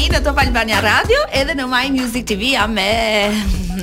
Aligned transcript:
Ardi 0.00 0.14
në 0.16 0.20
Top 0.24 0.38
Albania 0.40 0.78
Radio 0.80 1.20
edhe 1.36 1.52
në 1.58 1.64
My 1.68 1.90
Music 1.92 2.24
TV 2.30 2.54
a 2.56 2.62
me 2.72 2.86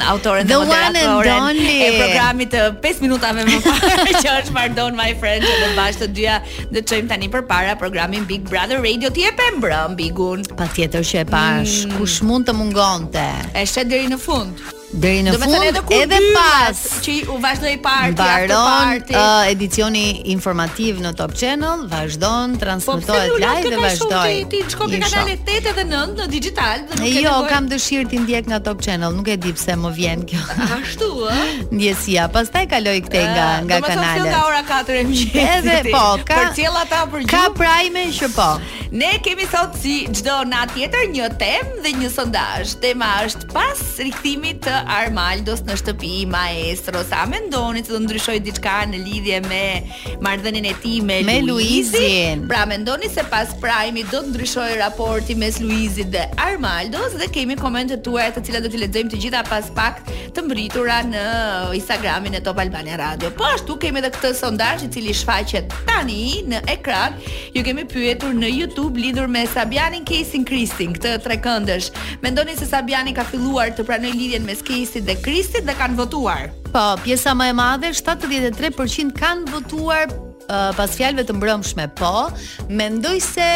autorën 0.09 0.47
dhe 0.49 0.55
moderatorën 0.63 1.59
e 1.61 1.89
programit 1.99 2.55
5 2.85 3.03
minuta 3.05 3.29
me 3.37 3.43
më 3.45 3.59
parë 3.61 4.13
që 4.23 4.31
është 4.39 4.55
Mardon 4.55 4.97
My 4.97 5.11
Friend 5.21 5.45
që 5.45 5.51
dhe 5.61 5.67
bashkë 5.77 6.01
të 6.01 6.07
dyja 6.17 6.37
dhe 6.71 6.79
të 6.81 6.85
qëjmë 6.91 7.09
tani 7.13 7.29
për 7.37 7.45
para 7.53 7.75
programin 7.77 8.25
Big 8.25 8.49
Brother 8.49 8.81
Radio 8.81 9.11
t'i 9.13 9.27
e 9.29 9.35
për 9.37 9.59
mbrëm, 9.59 9.93
Bigun 10.01 10.47
Pa 10.57 10.65
tjetër 10.73 11.05
që 11.05 11.21
e 11.21 11.27
pash, 11.29 11.77
mm. 11.85 11.99
kush 11.99 12.17
mund 12.25 12.49
të 12.49 12.57
mungon 12.63 13.05
të 13.13 13.27
E 13.61 13.67
shetë 13.69 13.89
dheri 13.93 14.09
në 14.15 14.19
fund 14.23 14.73
Deri 14.95 15.19
në 15.25 15.33
fund 15.35 15.51
edhe, 15.59 15.81
edhe 15.97 16.17
pas 16.31 16.77
që 17.03 17.13
u 17.33 17.37
vazhdoi 17.43 17.73
parti 17.83 18.23
aftë 18.23 18.55
parti. 18.55 19.15
Baron 19.17 19.17
uh, 19.17 19.49
edicioni 19.51 20.03
informativ 20.31 21.01
në 21.03 21.11
Top 21.19 21.33
Channel 21.37 21.81
vazhdon, 21.91 22.53
transmetohet 22.61 23.33
po, 23.33 23.39
live 23.41 23.71
dhe 23.73 23.81
vazhdoi. 23.81 24.05
Po, 24.47 24.61
Çfarë 24.71 25.01
ka 25.01 25.09
kanale 25.11 25.35
8 25.43 25.57
edhe 25.57 25.85
9 25.91 26.15
në 26.21 26.27
digital? 26.31 26.85
Në 27.01 27.09
jo, 27.09 27.23
nevoj... 27.27 27.47
kam 27.51 27.67
dëshirë 27.73 28.07
ti 28.13 28.21
ndjek 28.23 28.47
nga 28.53 28.61
Top 28.69 28.79
Channel, 28.85 29.11
nuk 29.17 29.27
e 29.33 29.35
di 29.43 29.51
pse 29.57 29.75
më 29.81 29.91
vjen 29.97 30.23
kjo. 30.31 30.39
Ashtu 30.77 31.11
ë? 31.27 31.35
Ndjesia. 31.75 32.29
Pastaj 32.31 32.63
kaloj 32.71 32.95
këtej 33.09 33.25
nga 33.35 33.47
uh, 33.49 33.59
nga 33.67 33.81
kanalet. 33.89 34.23
Do 34.23 34.31
të 34.31 34.33
thotë 34.37 34.37
nga 34.37 34.45
ora 34.47 34.63
4 34.71 34.97
e 35.01 35.03
mëngjesit. 35.03 35.37
Edhe 35.57 35.77
po, 35.89 36.05
ka 36.23 36.39
përcjella 36.45 36.85
ta 36.93 37.01
për 37.11 37.25
gjithë. 37.25 37.33
Ka 37.35 37.43
prime 37.59 38.05
që 38.21 38.31
po. 38.37 38.49
Ne 38.95 39.11
kemi 39.19 39.49
thotë 39.51 39.81
si 39.83 39.97
çdo 40.21 40.39
natë 40.47 40.79
tjetër 40.79 41.09
një 41.11 41.29
temë 41.41 41.81
dhe 41.83 41.95
një 41.99 42.13
sondazh. 42.15 42.77
Tema 42.87 43.17
është 43.27 43.51
pas 43.51 43.83
rikthimit 43.99 44.63
të 44.63 44.76
Armaldos 44.85 45.61
në 45.67 45.75
shtëpi 45.81 46.11
maestro 46.31 47.01
sa 47.07 47.23
mendoni 47.29 47.81
se 47.85 47.91
do 47.93 47.99
ndryshoj 48.03 48.37
diçka 48.45 48.75
në 48.91 48.99
lidhje 49.05 49.39
me 49.47 49.61
mardhenin 50.23 50.65
e 50.69 50.73
tij 50.81 50.99
me, 51.05 51.19
me 51.27 51.37
Luizin. 51.45 52.45
Pra 52.49 52.65
mendoni 52.69 53.09
se 53.13 53.23
pas 53.31 53.53
Prime 53.61 54.03
do 54.11 54.21
të 54.21 54.31
ndryshoj 54.33 54.69
raporti 54.81 55.35
mes 55.35 55.59
Luizit 55.63 56.11
dhe 56.13 56.25
Armaldos 56.43 57.15
dhe 57.19 57.29
kemi 57.33 57.57
komentet 57.59 58.03
tuaja 58.05 58.35
të 58.37 58.45
cilat 58.49 58.65
do 58.67 58.71
t'i 58.73 58.81
lexojmë 58.81 59.11
të 59.13 59.21
gjitha 59.23 59.43
pas 59.49 59.71
pak 59.75 60.01
të 60.35 60.43
mbritura 60.45 60.99
në 61.07 61.23
Instagramin 61.77 62.37
e 62.37 62.43
Top 62.45 62.59
Albania 62.63 62.97
Radio. 63.01 63.31
Po 63.37 63.47
ashtu 63.51 63.77
kemi 63.81 64.01
edhe 64.01 64.11
këtë 64.15 64.33
sondazh 64.37 64.85
i 64.87 64.91
cili 64.93 65.15
shfaqet 65.15 65.73
tani 65.87 66.19
në 66.51 66.61
ekran. 66.77 67.17
Ju 67.55 67.63
kemi 67.65 67.87
pyetur 67.89 68.35
në 68.37 68.51
YouTube 68.53 69.01
lidhur 69.01 69.27
me 69.31 69.45
Sabianin 69.49 70.05
Casey 70.07 70.43
Kristin, 70.47 70.93
këtë 70.97 71.15
tre 71.25 71.39
këndësh. 71.43 71.89
Mendoni 72.23 72.57
se 72.57 72.67
Sabiani 72.69 73.15
ka 73.17 73.25
filluar 73.27 73.71
të 73.77 73.85
pranoj 73.87 74.11
lidhjen 74.15 74.45
me 74.45 74.55
Kësi 74.67 74.99
dhe 75.07 75.15
Kristit 75.23 75.63
dhe 75.67 75.73
kanë 75.79 75.95
votuar. 75.95 76.49
Po, 76.73 76.83
pjesa 77.05 77.31
më 77.39 77.47
e 77.51 77.53
madhe 77.61 77.91
73% 78.01 79.15
kanë 79.23 79.53
votuar 79.55 80.11
pas 80.47 80.89
fjalëve 80.95 81.25
të 81.27 81.33
mbrëmshme, 81.37 81.87
po, 81.97 82.27
mendoj 82.69 83.17
se 83.23 83.47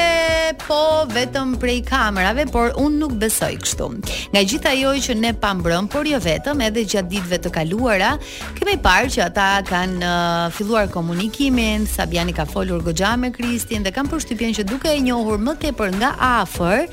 po 0.66 0.80
vetëm 1.14 1.54
prej 1.62 1.82
kamerave, 1.88 2.46
por 2.52 2.74
un 2.80 2.98
nuk 3.00 3.14
besoj 3.22 3.54
kështu. 3.64 3.88
Nga 4.34 4.42
gjithë 4.52 4.72
ajo 4.74 4.92
që 5.08 5.16
ne 5.20 5.32
pa 5.40 5.54
mbrëm, 5.56 5.88
por 5.92 6.08
jo 6.08 6.20
vetëm, 6.22 6.64
edhe 6.68 6.84
gjatë 6.84 7.12
ditëve 7.16 7.40
të 7.46 7.52
kaluara, 7.56 8.12
kemi 8.60 8.76
parë 8.84 9.12
që 9.16 9.24
ata 9.30 9.48
kanë 9.70 10.08
uh, 10.08 10.48
filluar 10.56 10.90
komunikimin, 10.92 11.86
Sabiani 11.90 12.34
ka 12.36 12.46
folur 12.46 12.82
goxha 12.84 13.14
me 13.20 13.30
Kristin 13.32 13.84
dhe 13.84 13.92
kanë 13.94 14.12
përshtypjen 14.12 14.54
që 14.60 14.66
duke 14.70 14.90
e 14.92 15.00
njohur 15.04 15.40
më 15.42 15.56
tepër 15.64 15.94
nga 16.00 16.12
afër, 16.42 16.86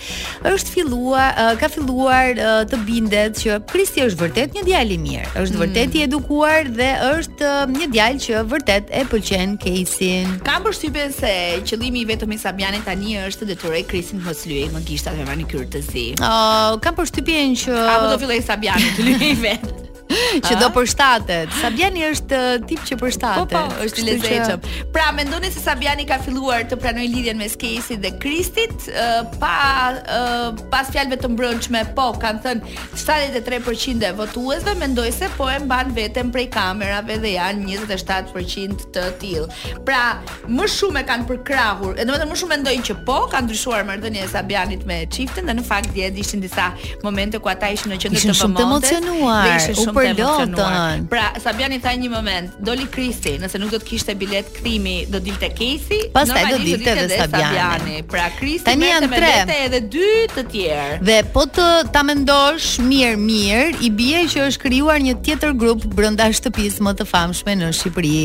është 0.52 0.74
filluar 0.74 1.34
uh, 1.34 1.52
ka 1.60 1.68
filluar 1.72 2.38
uh, 2.38 2.62
të 2.68 2.80
bindet 2.86 3.42
që 3.42 3.60
Kristi 3.70 4.06
është 4.06 4.22
vërtet 4.22 4.56
një 4.58 4.66
djalë 4.70 4.94
i 4.94 5.00
mirë, 5.02 5.28
është 5.42 5.62
vërtet 5.64 5.90
mm. 5.90 5.98
i 6.00 6.04
edukuar 6.06 6.70
dhe 6.78 6.90
është 7.10 7.50
uh, 7.50 7.60
një 7.78 7.90
djalë 7.96 8.24
që 8.26 8.44
vërtet 8.54 8.92
e 9.00 9.04
pëlqen 9.10 9.56
ke 9.62 9.74
Krisin. 9.88 10.26
Kam 10.44 10.64
përshtypjen 10.66 11.12
se 11.16 11.32
qëllimi 11.68 12.02
i 12.04 12.08
vetëm 12.08 12.32
i 12.36 12.38
Sabianit 12.40 12.84
tani 12.86 13.16
është 13.24 13.44
të 13.44 13.48
detyroj 13.52 13.82
Krisin 13.90 14.20
të 14.20 14.26
mos 14.28 14.44
lyej 14.48 14.68
më 14.74 14.82
gishtat 14.88 15.16
me 15.18 15.26
manikyr 15.28 15.64
të 15.72 15.82
zi. 15.88 16.06
Oh, 16.20 16.76
kam 16.84 16.96
përshtypjen 16.98 17.56
që 17.64 17.78
Apo 17.96 18.12
do 18.12 18.20
filloj 18.24 18.40
Sabiani 18.46 18.92
të 18.98 19.08
lyej 19.10 19.34
vetë. 19.46 19.87
që 20.46 20.54
do 20.60 20.68
përshtatet. 20.72 21.50
Sabiani 21.60 22.04
është 22.10 22.38
tip 22.70 22.84
që 22.88 22.96
përshtatet. 23.02 23.52
Po, 23.52 23.62
po, 23.70 23.80
është 23.84 24.00
i 24.00 24.04
lezetshëm. 24.08 24.68
Pra 24.94 25.10
mendoni 25.16 25.50
se 25.52 25.60
Sabiani 25.62 26.06
ka 26.08 26.16
filluar 26.24 26.62
të 26.70 26.78
pranojë 26.80 27.08
lidhjen 27.12 27.40
me 27.40 27.48
Skeisi 27.52 27.98
dhe 28.02 28.14
Kristit 28.22 28.86
pa 29.38 29.54
pas 30.72 30.90
fjalëve 30.94 31.18
të 31.22 31.30
mbrojtshme, 31.34 31.82
po 31.96 32.08
kanë 32.22 32.42
thënë 32.44 32.74
73% 33.04 34.08
e 34.08 34.12
votuesve 34.18 34.74
mendojnë 34.80 35.16
se 35.18 35.28
po 35.36 35.48
e 35.52 35.58
mban 35.66 35.92
veten 35.96 36.32
prej 36.34 36.46
kamerave 36.56 37.18
dhe 37.26 37.34
janë 37.36 37.66
27% 37.76 38.88
të 38.96 39.06
tillë. 39.22 39.58
Pra 39.88 40.00
më 40.50 40.70
shumë 40.78 41.02
e 41.04 41.08
kanë 41.12 41.28
përkrahur, 41.32 41.92
e 42.00 42.08
domethënë 42.08 42.30
më 42.32 42.40
shumë 42.42 42.54
mendojnë 42.56 42.86
që 42.90 42.98
po 43.08 43.20
kanë 43.32 43.48
ndryshuar 43.50 43.84
marrëdhënien 43.90 44.24
e 44.26 44.32
Sabianit 44.32 44.86
me 44.88 45.00
çiftin 45.18 45.48
dhe 45.52 45.58
në 45.60 45.66
fakt 45.68 45.92
dje 45.96 46.08
ishin 46.24 46.40
disa 46.42 46.70
momente 47.04 47.38
ku 47.42 47.50
ata 47.52 47.68
ishin 47.76 47.92
në 47.92 48.00
qendër 48.02 48.24
të 48.24 48.32
vëmendjes. 48.32 48.90
Ishin 48.90 49.06
shumë 49.06 49.10
të 49.12 49.88
emocionuar 49.88 49.97
për 49.98 50.22
lotën. 50.22 51.04
Pra, 51.10 51.26
Sabiani 51.42 51.78
tha 51.82 51.92
një 51.98 52.10
moment, 52.12 52.56
doli 52.64 52.86
Kristi, 52.92 53.36
nëse 53.42 53.60
nuk 53.60 53.72
do 53.72 53.80
të 53.82 53.88
kishte 53.90 54.16
bilet 54.20 54.50
kthimi, 54.58 54.96
do 55.12 55.20
dilte 55.24 55.50
Kesi, 55.56 56.00
pastaj 56.14 56.44
do 56.54 56.60
dilte 56.64 56.92
edhe 56.94 57.18
Sabiani. 57.20 57.62
Sabiani. 57.62 58.02
Pra 58.12 58.28
Kristi 58.38 58.68
tani 58.70 58.90
janë 58.92 59.10
tre. 59.12 59.30
Me 59.30 59.46
vete 59.46 59.68
edhe 59.68 59.80
dy 59.94 60.12
të 60.34 60.46
tjerë. 60.52 61.00
Dhe 61.08 61.18
po 61.34 61.46
të 61.48 61.70
ta 61.94 62.04
mendosh 62.08 62.76
mirë 62.84 63.20
mirë, 63.24 63.72
i 63.84 63.90
bie 64.00 64.24
që 64.28 64.46
është 64.50 64.64
krijuar 64.66 65.02
një 65.04 65.18
tjetër 65.26 65.56
grup 65.58 65.86
brenda 65.96 66.30
shtëpisë 66.36 66.86
më 66.88 66.96
të 67.00 67.08
famshme 67.14 67.58
në 67.62 67.74
Shqipëri 67.82 68.18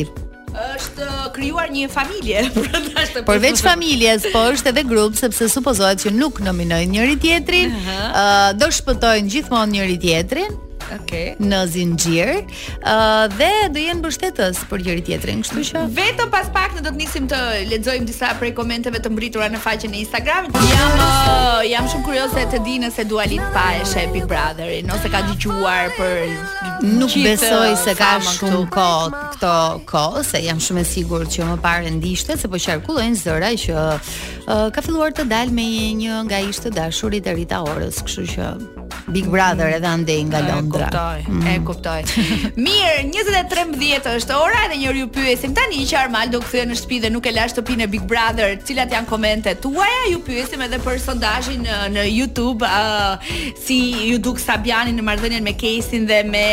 është 0.54 1.06
krijuar 1.34 1.72
një 1.74 1.88
familje 1.90 2.44
brenda 2.54 3.04
Por 3.26 3.40
veç 3.42 3.64
familjes, 3.66 4.28
po 4.30 4.44
është 4.52 4.70
edhe 4.70 4.84
grup 4.86 5.16
sepse 5.18 5.48
supozohet 5.50 6.04
që 6.04 6.12
nuk 6.14 6.44
nominojnë 6.46 6.92
njëri 6.94 7.16
tjetrin, 7.24 7.74
ëh, 7.74 7.74
uh 7.74 7.88
-huh. 7.88 8.04
uh, 8.04 8.52
do 8.62 8.70
shpëtojnë 8.78 9.32
gjithmonë 9.34 9.74
njëri 9.80 9.98
tjetrin. 10.06 10.52
Okay. 11.02 11.34
Në 11.42 11.60
zinxhir. 11.72 12.32
Ë 12.44 12.94
uh, 12.94 13.26
dhe 13.34 13.50
do 13.74 13.82
jenë 13.82 14.00
mbështetës 14.02 14.60
për 14.70 14.84
njëri 14.86 15.04
tjetrin, 15.08 15.42
kështu 15.46 15.64
që 15.72 15.84
vetëm 15.96 16.32
pas 16.34 16.50
pak 16.54 16.76
ne 16.78 16.84
do 16.86 16.92
të 16.92 17.00
nisim 17.00 17.28
të 17.32 17.40
lexojmë 17.72 18.08
disa 18.10 18.32
prej 18.40 18.52
komenteve 18.58 19.00
të 19.04 19.12
mbritura 19.14 19.50
në 19.54 19.62
faqen 19.64 19.96
e 19.96 20.02
Instagramit. 20.04 20.58
Jam 20.70 20.96
uh, 20.98 21.62
jam 21.68 21.88
shumë 21.94 22.06
kurioze 22.08 22.46
të 22.54 22.62
di 22.66 22.76
nëse 22.84 23.06
Dua 23.10 23.26
Lipa 23.30 23.50
pa 23.56 23.66
e 23.80 23.86
shep 23.90 24.14
Big 24.16 24.28
Brotherin 24.30 24.92
ose 24.94 25.12
ka 25.14 25.24
dëgjuar 25.30 25.94
për 25.98 26.22
nuk 27.00 27.16
besoj 27.26 27.74
se 27.86 27.96
ka 28.00 28.14
shumë 28.28 28.66
kohë 28.76 29.24
këto 29.32 29.54
kohë, 29.90 30.26
se 30.30 30.42
jam 30.46 30.62
shumë 30.68 30.84
e 30.86 30.90
sigurt 30.94 31.34
që 31.36 31.48
më 31.52 31.58
parë 31.64 31.96
ndishte 31.98 32.38
se 32.40 32.50
po 32.52 32.60
qarkullojnë 32.68 33.22
zëra 33.24 33.54
që 33.66 33.76
uh, 33.80 34.70
ka 34.74 34.86
filluar 34.86 35.16
të 35.16 35.28
dalë 35.32 35.54
me 35.58 35.68
një 36.02 36.22
nga 36.30 36.42
ishte 36.50 36.72
dashurit 36.74 37.28
e 37.34 37.38
Rita 37.40 37.64
Orës, 37.68 38.00
kështu 38.08 38.28
që 38.36 38.54
Big 39.12 39.28
Brother 39.30 39.68
edhe 39.76 39.88
andej 39.88 40.22
nga 40.30 40.40
Londra. 40.46 40.90
E 41.18 41.30
mm. 41.30 41.30
kuptoj. 41.30 41.32
Mm. 41.34 41.48
E 41.48 41.60
kuptoj. 41.66 42.02
Mirë, 42.56 42.92
23:13 43.14 44.20
është 44.20 44.38
ora 44.38 44.64
dhe 44.72 44.78
njëri 44.80 45.00
ju 45.04 45.08
pyesim 45.18 45.54
tani 45.58 45.82
që 45.90 45.98
Armando 46.06 46.40
kthyen 46.44 46.72
në 46.72 46.78
shtëpi 46.80 47.00
dhe 47.04 47.10
nuk 47.14 47.28
e 47.30 47.34
la 47.36 47.48
shtëpinë 47.52 47.86
e 47.88 47.90
Big 47.96 48.06
Brother, 48.10 48.54
cilat 48.68 48.92
janë 48.96 49.08
komentet 49.10 49.62
tuaja? 49.66 50.02
Ju 50.12 50.22
pyesim 50.28 50.62
edhe 50.68 50.80
për 50.86 51.00
sondazhin 51.04 51.66
në, 51.68 51.78
në 51.98 52.06
YouTube, 52.12 52.68
uh, 52.68 53.34
si 53.66 53.80
ju 54.12 54.20
duk 54.30 54.40
Sabiani 54.44 54.96
në 54.98 55.08
marrëdhënien 55.10 55.44
me 55.44 55.54
Kesin 55.60 56.08
dhe 56.10 56.24
me 56.30 56.48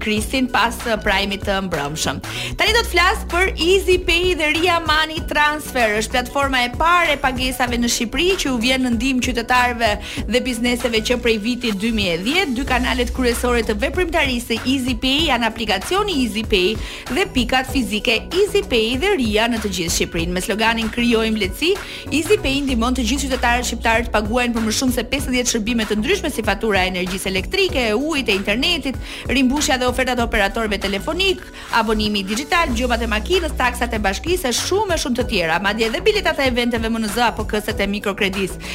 Kristin 0.00 0.48
pas 0.48 0.72
uh, 0.88 0.96
primit 1.04 1.44
të 1.46 1.58
mbrëmshëm. 1.68 2.20
Tani 2.58 2.74
do 2.74 2.82
të 2.86 2.90
flas 2.96 3.22
për 3.30 3.52
EasyPay 3.54 4.32
dhe 4.40 4.48
Ria 4.56 4.78
Money 4.82 5.20
Transfer, 5.30 5.92
është 6.00 6.16
platforma 6.16 6.64
e 6.66 6.72
parë 6.80 7.14
e 7.14 7.18
pagesave 7.22 7.78
në 7.82 7.90
Shqipëri 7.94 8.30
që 8.42 8.50
u 8.50 8.58
vjen 8.64 8.86
në 8.86 8.94
ndihmë 8.96 9.24
qytetarëve 9.28 9.90
dhe 10.32 10.42
bizneseve 10.46 11.02
që 11.10 11.20
prej 11.22 11.36
vitit 11.44 11.78
2010 11.84 12.56
dy 12.56 12.64
kanalet 12.68 13.12
kryesore 13.16 13.62
të 13.68 13.76
veprimtarisë 13.84 14.58
EasyPay 14.64 15.28
janë 15.28 15.48
aplikacioni 15.50 16.16
EasyPay 16.24 16.72
dhe 17.18 17.26
pikat 17.36 17.70
fizike 17.74 18.18
EasyPay 18.28 18.96
dhe 19.04 19.12
Ria 19.20 19.48
në 19.52 19.60
të 19.64 19.72
gjithë 19.76 19.94
Shqipërinë. 19.98 20.36
Me 20.38 20.42
sloganin 20.46 20.90
krijojmë 20.94 21.42
lehtësi, 21.42 21.74
EasyPay 22.14 22.62
ndihmon 22.68 22.96
të 22.96 23.04
gjithë 23.12 23.28
qytetarët 23.28 23.68
shqiptarë 23.68 24.08
të 24.08 24.14
paguajnë 24.14 24.56
për 24.56 24.66
më 24.70 24.74
shumë 24.80 24.96
se 24.96 25.04
50 25.14 25.50
shërbime 25.50 25.86
të 25.90 25.98
ndryshme 26.00 26.30
si 26.32 26.42
fatura 26.46 26.86
energjisë 26.88 27.28
elektrike, 27.32 27.82
ujit 27.98 28.30
e 28.30 28.36
internetit, 28.38 28.98
rimbushja 29.28 29.76
dhe 29.82 29.89
ofertat 29.90 30.18
e 30.18 30.22
operatorëve 30.22 30.76
telefonik, 30.84 31.42
abonimi 31.82 32.22
digital, 32.32 32.70
gjobat 32.78 33.02
e 33.02 33.08
makinës, 33.14 33.54
taksat 33.60 33.96
e 33.98 34.02
bashkisë, 34.06 34.54
shumë 34.66 34.94
e 34.96 35.00
shumë 35.02 35.20
të 35.22 35.28
tjera, 35.32 35.60
madje 35.66 35.90
edhe 35.90 36.02
biletat 36.06 36.40
e 36.44 36.48
eventeve 36.52 36.90
MNZ 36.92 37.20
apo 37.30 37.46
kësat 37.50 37.82
e 37.84 37.90
mikrokredisë 37.96 38.74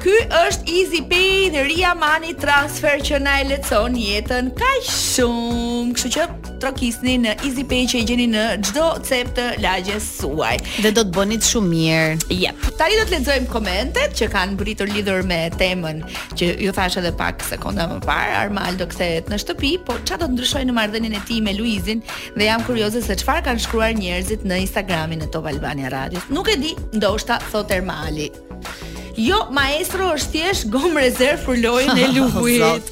ky 0.00 0.12
është 0.30 0.70
Easy 0.70 1.00
Pay 1.10 1.50
dhe 1.50 1.62
Ria 1.66 1.90
Money 1.98 2.34
Transfer 2.38 3.00
që 3.02 3.18
na 3.22 3.38
e 3.40 3.44
lecon 3.48 3.94
jetën 3.98 4.50
kaq 4.56 4.82
shumë. 4.86 5.90
Kështu 5.94 6.10
që 6.14 6.26
trokisni 6.62 7.16
në 7.18 7.32
Easy 7.48 7.64
Pay 7.66 7.86
që 7.90 7.96
i 7.98 8.04
gjeni 8.06 8.26
në 8.30 8.44
çdo 8.68 8.90
cep 9.02 9.32
të 9.36 9.48
lagjes 9.64 10.06
suaj. 10.20 10.54
Dhe 10.84 10.92
do 10.94 11.02
të 11.02 11.14
bonit 11.16 11.42
shumë 11.46 11.70
mirë. 11.72 12.30
Jep. 12.38 12.62
Tani 12.78 13.00
do 13.00 13.06
të 13.10 13.16
lexojmë 13.16 13.50
komentet 13.50 14.14
që 14.20 14.28
kanë 14.34 14.54
mbritur 14.54 14.92
lidhur 14.94 15.26
me 15.26 15.40
temën 15.58 16.04
që 16.38 16.52
ju 16.64 16.74
thash 16.76 17.00
edhe 17.02 17.10
pak 17.18 17.42
sekonda 17.48 17.88
më 17.90 17.98
parë, 18.06 18.36
Armaldo 18.44 18.86
kthehet 18.92 19.32
në 19.34 19.40
shtëpi, 19.44 19.72
po 19.86 19.98
ç'a 20.06 20.20
do 20.22 20.28
të 20.30 20.36
ndryshojë 20.38 20.68
në 20.70 20.76
mardhenin 20.78 21.16
e 21.18 21.24
tij 21.26 21.42
me 21.44 21.56
Luizin 21.58 22.04
dhe 22.38 22.46
jam 22.46 22.62
kurioze 22.68 23.02
se 23.02 23.18
çfarë 23.22 23.48
kanë 23.48 23.66
shkruar 23.66 23.98
njerëzit 23.98 24.46
në 24.46 24.62
Instagramin 24.68 25.26
e 25.26 25.30
Top 25.34 25.50
Albania 25.50 25.90
Radio. 25.92 26.22
Nuk 26.30 26.48
e 26.52 26.56
di, 26.62 26.76
ndoshta 26.94 27.40
thot 27.50 27.70
Ermali. 27.74 28.30
Jo, 29.20 29.36
maestro 29.52 30.06
është 30.16 30.30
thjesht 30.32 30.66
gom 30.72 30.94
rezerv 30.96 31.42
për 31.44 31.58
lojën 31.60 31.98
e 32.00 32.06
lupit. 32.14 32.86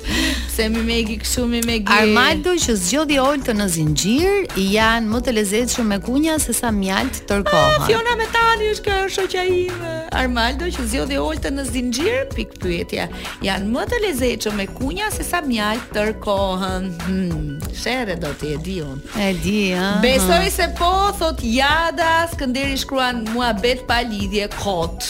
Pse 0.51 0.67
mi 0.69 0.83
me 0.85 0.99
gjik 1.07 1.23
shumë 1.31 1.49
mi 1.49 1.63
me 1.65 1.77
Armando 1.95 2.53
që 2.65 2.75
zgjodhi 2.83 3.17
oltën 3.23 3.57
në 3.63 3.69
zinxhir 3.73 4.59
janë 4.61 5.09
më 5.09 5.21
të 5.25 5.33
lezetshëm 5.39 5.89
me 5.95 5.99
kunja 6.05 6.35
se 6.43 6.53
sa 6.59 6.69
mjalt 6.75 7.23
tërkohën. 7.31 7.79
Ah, 7.79 7.87
Fiona 7.87 8.13
Metali 8.21 8.69
është 8.75 8.87
kjo 8.91 8.99
shoqja 9.17 9.47
ime. 9.61 9.95
Armando 10.25 10.69
që 10.77 10.85
zgjodhi 10.91 11.21
oltën 11.23 11.57
në 11.63 11.67
zinxhir 11.71 12.29
pik 12.37 12.59
pyetje. 12.61 13.09
Janë 13.49 13.73
më 13.79 13.87
të 13.95 14.03
lezetshëm 14.05 14.61
me 14.61 14.69
kunja 14.77 15.09
se 15.17 15.25
sa 15.31 15.41
mjalt 15.49 15.89
tërkohën. 15.97 16.91
Hmm, 17.09 17.59
Shere 17.81 18.19
do 18.21 18.35
ti 18.41 18.53
e 18.53 18.61
di 18.67 18.79
E 18.83 19.33
di, 19.41 19.61
ha. 19.81 19.95
Besoj 20.05 20.45
se 20.59 20.69
po, 20.77 20.93
thot 21.23 21.41
Jada, 21.57 22.19
Skënderi 22.35 22.77
shkruan 22.85 23.25
muhabet 23.33 23.87
pa 23.89 24.03
lidhje 24.05 24.51
kot. 24.61 25.09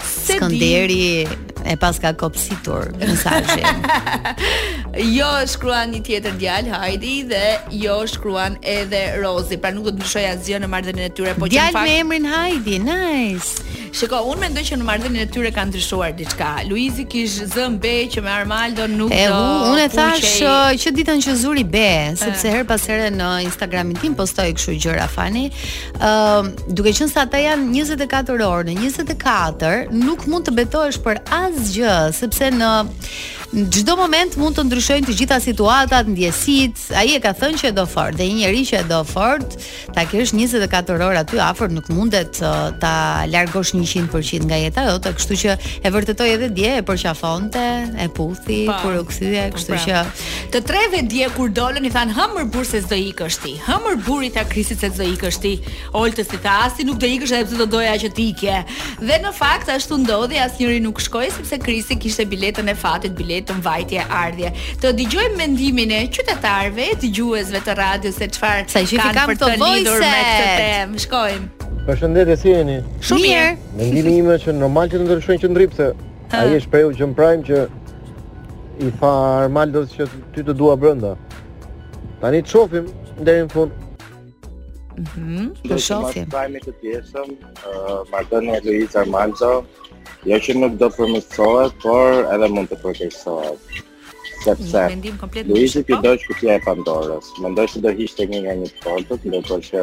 Skënderi 0.00 1.26
e 1.68 1.76
paska 1.80 2.12
kopësitur 2.18 2.92
mesazhin. 3.00 3.84
Jo 4.92 5.26
shkruan 5.48 5.88
një 5.94 6.00
tjetër 6.04 6.34
djalë 6.36 6.72
Heidi 6.76 7.12
dhe 7.24 7.76
jo 7.80 7.94
shkruan 8.06 8.58
edhe 8.60 9.00
Rozi. 9.22 9.56
Pra 9.56 9.70
nuk 9.72 9.86
do 9.88 9.94
të 9.94 10.00
ndryshoj 10.02 10.24
asgjë 10.34 10.58
në 10.60 10.68
marrëdhënien 10.68 11.04
e 11.06 11.12
tyre, 11.16 11.32
po 11.40 11.48
djalë 11.48 11.72
fakt... 11.72 11.88
me 11.88 11.94
emrin 12.02 12.26
Heidi. 12.28 12.74
Nice. 12.84 13.62
Shiko, 13.96 14.20
unë 14.28 14.42
mendoj 14.44 14.66
që 14.68 14.76
në 14.82 14.86
marrëdhënien 14.90 15.24
e 15.24 15.26
tyre 15.32 15.52
kanë 15.56 15.72
ndryshuar 15.72 16.12
diçka. 16.20 16.50
Luizi 16.68 17.06
kish 17.08 17.38
zën 17.54 17.78
be 17.80 17.94
që 18.12 18.24
me 18.26 18.34
Armaldo 18.36 18.84
nuk 18.92 19.16
e, 19.16 19.24
do. 19.32 19.40
Unë 19.72 19.86
e 19.88 19.90
thash 19.96 20.28
që, 20.42 20.54
që 20.84 20.92
ditën 21.00 21.24
që 21.24 21.38
zuri 21.40 21.64
be, 21.64 21.92
sepse 22.20 22.52
her 22.52 22.66
pas 22.68 22.84
here 22.92 23.08
në 23.16 23.30
Instagramin 23.48 23.96
tim 24.02 24.12
postoj 24.20 24.50
kështu 24.52 24.76
gjëra 24.84 25.08
fani. 25.12 25.46
Ëm, 25.96 26.00
uh, 26.04 26.64
duke 26.68 26.92
qenë 26.92 27.08
se 27.16 27.22
ata 27.24 27.40
janë 27.40 27.72
24 27.80 28.36
orë, 28.44 28.74
në 28.74 28.90
24 28.90 30.02
nuk 30.04 30.28
mund 30.28 30.50
të 30.50 30.58
betohesh 30.60 31.00
për 31.04 31.24
asgjë, 31.44 31.94
sepse 32.20 32.52
në 32.60 32.74
në 33.52 33.66
çdo 33.68 33.94
moment 34.00 34.36
mund 34.40 34.56
të 34.56 34.62
ndryshojnë 34.64 35.08
të 35.10 35.14
gjitha 35.18 35.36
situatat, 35.44 36.06
ndjesit. 36.08 36.78
Ai 36.96 37.10
e 37.12 37.20
ka 37.20 37.34
thënë 37.36 37.58
që 37.60 37.70
do 37.76 37.82
fort. 37.88 38.14
Dhe 38.16 38.24
një 38.24 38.38
njeri 38.40 38.62
që 38.64 38.80
do 38.88 39.02
fort, 39.06 39.56
ta 39.92 40.06
kesh 40.08 40.32
24 40.32 40.96
orë 41.04 41.20
aty 41.20 41.40
afër 41.44 41.72
nuk 41.74 41.90
mundet 41.92 42.38
uh, 42.40 42.70
ta 42.80 42.92
largosh 43.28 43.74
100% 43.76 44.46
nga 44.48 44.58
jeta 44.62 44.86
jote, 44.86 45.12
kështu 45.18 45.38
që 45.42 45.56
e 45.84 45.92
vërtetoi 45.92 46.28
edhe 46.36 46.48
dje 46.56 46.70
e 46.80 46.84
përqafonte, 46.88 47.64
e 48.00 48.06
puthi 48.16 48.62
pa, 48.70 48.78
kur 48.80 48.96
u 49.02 49.02
kthye, 49.10 49.34
pra. 49.36 49.52
kështu 49.58 49.76
pra. 49.76 49.82
që 49.84 50.02
të 50.56 50.62
treve 50.70 51.02
dje 51.12 51.28
kur 51.36 51.52
dolën 51.56 51.84
i 51.84 51.92
than 51.92 52.12
hëmër 52.16 52.48
burr 52.56 52.66
se 52.72 52.80
s'do 52.86 52.96
ikësh 53.12 53.38
ti. 53.44 53.54
Hëmër 53.66 54.00
burri 54.08 54.32
tha 54.34 54.46
Krisit 54.52 54.80
se 54.84 54.88
s'do 54.94 55.04
ikësh 55.12 55.42
ti. 55.44 55.52
Oltës 55.96 56.32
i 56.36 56.40
tha 56.44 56.56
asi 56.70 56.88
nuk 56.88 56.96
do 57.00 57.08
ikësh 57.18 57.36
edhe 57.42 57.48
pse 57.52 57.60
do 57.62 57.68
doja 57.76 57.92
që 58.00 58.12
ti 58.16 58.30
ikje. 58.32 58.62
Dhe 59.04 59.20
në 59.24 59.34
fakt 59.36 59.68
ashtu 59.76 60.00
ndodhi, 60.02 60.40
asnjëri 60.44 60.80
nuk 60.84 61.02
shkoi 61.04 61.28
sepse 61.36 61.60
Krisi 61.62 62.00
kishte 62.00 62.24
biletën 62.32 62.68
e 62.72 62.76
fatit, 62.76 63.12
biletën 63.16 63.40
vërtet 63.42 63.42
të 63.46 63.60
mbajtje 63.60 64.02
ardhje. 64.08 64.52
Të 64.82 64.90
dëgjojmë 64.96 65.36
mendimin 65.38 65.90
e 65.90 66.08
qytetarëve, 66.14 66.90
dëgjuesve 67.02 67.60
të 67.66 67.74
radios 67.78 68.16
se 68.18 68.28
çfarë 68.28 68.66
kanë 68.68 69.26
për 69.26 69.36
të 69.36 69.56
lidhur 69.56 70.00
me 70.00 70.22
këtë 70.22 70.56
temë. 70.58 70.98
Shkojmë. 71.00 71.86
Përshëndetje 71.86 72.36
si 72.38 72.52
jeni? 72.54 72.76
Shumë 73.00 73.20
mirë. 73.20 73.56
Mendimi 73.80 74.16
im 74.22 74.30
është 74.36 74.52
që 74.52 74.56
normal 74.60 74.88
që 74.88 74.98
të 74.98 75.04
ndryshojnë 75.04 75.40
qendrim 75.42 75.72
se 75.76 75.90
ai 76.32 76.56
është 76.56 76.70
preu 76.72 76.92
që 77.00 77.10
mprajm 77.12 77.42
që 77.48 77.62
i 78.86 78.90
fa 79.00 79.10
Armaldos 79.42 79.92
që 79.96 80.06
ty 80.34 80.44
të 80.46 80.54
dua 80.60 80.76
brenda. 80.76 81.16
Tani 82.22 82.42
të 82.46 82.52
shofim 82.54 82.86
deri 83.26 83.46
në 83.46 83.50
fund. 83.52 83.78
Mhm, 84.92 85.22
mm 85.22 85.72
të 85.72 85.78
shofim. 85.80 86.28
Ma 86.30 86.62
të 86.62 86.74
pjesëm, 86.82 87.30
uh, 87.34 88.02
Martoni 88.12 88.52
i 88.54 88.60
Luiz 88.66 88.96
Armando, 88.96 89.64
jo 90.30 90.38
që 90.44 90.54
nuk 90.58 90.74
do 90.80 90.88
përmirësohet, 90.96 91.74
por 91.84 92.28
edhe 92.36 92.48
mund 92.56 92.70
të 92.72 92.78
përmirësohet. 92.82 93.80
Sepse 94.44 94.84
mm, 94.90 95.38
Luizi 95.50 95.82
ti 95.86 95.94
po? 95.94 95.98
do 96.06 96.12
që 96.22 96.36
ti 96.40 96.50
e 96.50 96.56
Pandorës. 96.64 97.28
Mendoj 97.44 97.68
se 97.76 97.82
do 97.84 97.92
hiqte 97.98 98.26
një 98.32 98.40
nga 98.46 98.56
një 98.62 98.70
portët, 98.82 99.26
do 99.36 99.42
të 99.48 99.60
që 99.68 99.82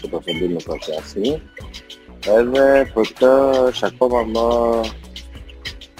të 0.00 0.10
përfundim 0.14 0.54
në 0.58 0.62
procesi. 0.66 1.34
Edhe 2.38 2.64
për 2.94 3.10
këtë 3.12 3.32
shakoma 3.80 4.22
më 4.32 4.46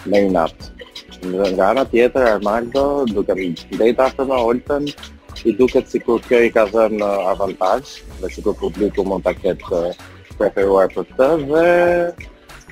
më 0.08 0.22
i 0.24 0.30
natë. 0.36 0.74
Nga 1.18 1.68
ana 1.68 1.82
tjetër 1.90 2.26
Armando 2.36 2.86
duke 3.12 3.34
ndëjtë 3.42 4.04
afër 4.04 4.28
në 4.30 4.36
Olten, 4.50 4.86
i 5.46 5.52
duket 5.58 5.90
sikur 5.92 6.20
kjo 6.26 6.40
i 6.46 6.52
ka 6.54 6.64
dhënë 6.72 7.08
avantazh, 7.32 7.92
dhe 8.22 8.30
sikur 8.34 8.56
publiku 8.58 9.04
mund 9.06 9.26
ta 9.26 9.34
ketë 9.38 9.82
preferuar 10.38 10.90
për 10.94 11.06
këtë 11.12 11.28
dhe 11.50 11.66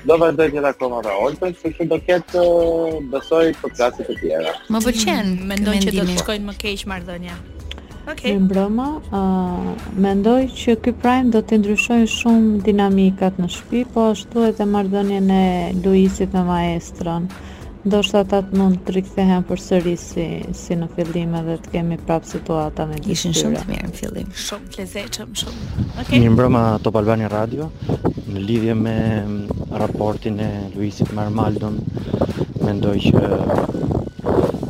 do 0.07 0.15
vazhdoj 0.23 0.51
një 0.55 0.61
takim 0.65 0.93
me 0.95 1.13
Olta, 1.21 1.49
që 1.63 1.87
do 1.91 1.97
ket 2.07 2.35
uh, 2.39 2.97
besoj 3.11 3.49
për 3.61 3.73
klasë 3.75 4.05
të 4.07 4.15
tjera. 4.21 4.53
Më 4.71 4.81
pëlqen, 4.85 5.29
mm, 5.29 5.45
mendoj 5.51 5.75
që 5.85 5.93
do 5.97 6.05
të 6.07 6.15
shkojnë 6.21 6.47
më 6.51 6.55
keq 6.63 6.85
marrëdhënia. 6.91 7.35
Okej. 8.07 8.13
Okay. 8.13 8.35
Në 8.37 8.47
broma, 8.51 8.87
uh, 9.11 9.69
mendoj 10.05 10.39
që 10.61 10.77
ky 10.85 10.93
prime 11.03 11.33
do 11.35 11.43
të 11.43 11.59
ndryshojë 11.61 12.07
shumë 12.15 12.63
dinamikat 12.69 13.41
në 13.43 13.51
shtëpi, 13.57 13.83
po 13.95 14.07
ashtu 14.13 14.47
edhe 14.47 14.69
marrëdhënien 14.77 15.31
e 15.41 15.47
Luisit 15.83 16.35
me 16.37 16.45
maestrën. 16.53 17.27
Do 17.85 17.99
shtë 18.01 18.17
atë 18.23 18.37
atë 18.41 18.57
mund 18.57 18.77
të 18.87 18.93
rikëthehen 18.95 19.43
për 19.49 19.59
sëri 19.61 19.91
si, 20.03 20.23
si 20.57 20.77
në 20.81 20.87
fillim 20.95 21.35
edhe 21.39 21.57
të 21.61 21.69
kemi 21.75 21.97
prap 22.07 22.25
situata 22.25 22.87
në 22.89 22.97
gjithë 22.97 23.11
Ishin 23.13 23.35
shumë 23.37 23.59
të 23.59 23.67
mirë 23.71 23.89
në 23.89 23.95
fillim 23.99 24.31
Shumë 24.45 24.69
të 24.73 24.81
leze 24.81 25.03
shumë 25.13 25.83
okay. 26.01 26.19
Një 26.23 26.31
mbrëma 26.33 26.63
Top 26.85 26.97
Albani 27.01 27.29
Radio 27.33 27.67
Në 28.25 28.43
lidhje 28.47 28.77
me 28.79 28.95
raportin 29.83 30.39
e 30.41 30.49
Luisit 30.73 31.13
Marmaldon 31.19 31.77
Mendoj 32.65 32.95
që 33.05 33.23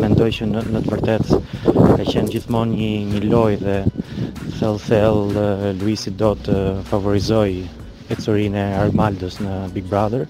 Mendoj 0.00 0.30
që 0.40 0.48
në, 0.54 0.64
në 0.72 0.84
të 0.86 0.94
vërtet 0.94 1.56
ka 1.66 2.04
qenë 2.08 2.32
gjithmon 2.32 2.72
një, 2.80 2.90
një 3.12 3.24
loj 3.28 3.52
dhe 3.66 3.78
Thel-thel 4.58 5.26
Luisit 5.84 6.16
do 6.24 6.34
të 6.46 6.62
favorizoj 6.88 7.50
ecurinë 8.12 8.60
e 8.60 8.76
Armaldos 8.84 9.38
në 9.42 9.54
Big 9.74 9.88
Brother. 9.90 10.26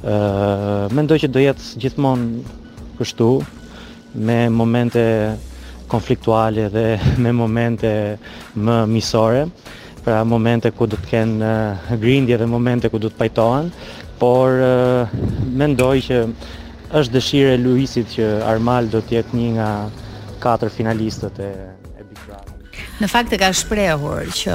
ë 0.00 0.12
uh, 0.12 0.92
mendoj 0.96 1.18
që 1.24 1.28
do 1.32 1.42
jetë 1.42 1.80
gjithmonë 1.82 2.60
kështu 2.96 3.26
me 4.26 4.36
momente 4.50 5.02
konfliktuale 5.90 6.68
dhe 6.72 6.84
me 7.22 7.32
momente 7.36 7.90
më 8.56 8.76
misore, 8.94 9.42
pra 10.04 10.22
momente 10.24 10.70
ku 10.72 10.86
do 10.88 10.96
të 10.96 11.10
kenë 11.12 11.40
uh, 11.44 11.90
grindje 12.00 12.38
dhe 12.40 12.46
momente 12.48 12.88
ku 12.88 13.00
do 13.02 13.10
të 13.10 13.18
pajtohen, 13.20 13.68
por 14.22 14.56
uh, 14.64 15.18
mendoj 15.60 15.94
që 16.08 16.22
është 16.96 17.14
dëshire 17.18 17.58
Luisit 17.60 18.08
që 18.16 18.26
Armaldo 18.52 19.02
të 19.04 19.18
jetë 19.20 19.36
një 19.42 19.50
nga 19.58 19.68
katër 20.42 20.72
finalistët 20.72 21.38
e 21.44 21.50
Në 23.00 23.08
fakt 23.08 23.32
e 23.32 23.38
ka 23.40 23.48
shprehur 23.56 24.28
që 24.36 24.52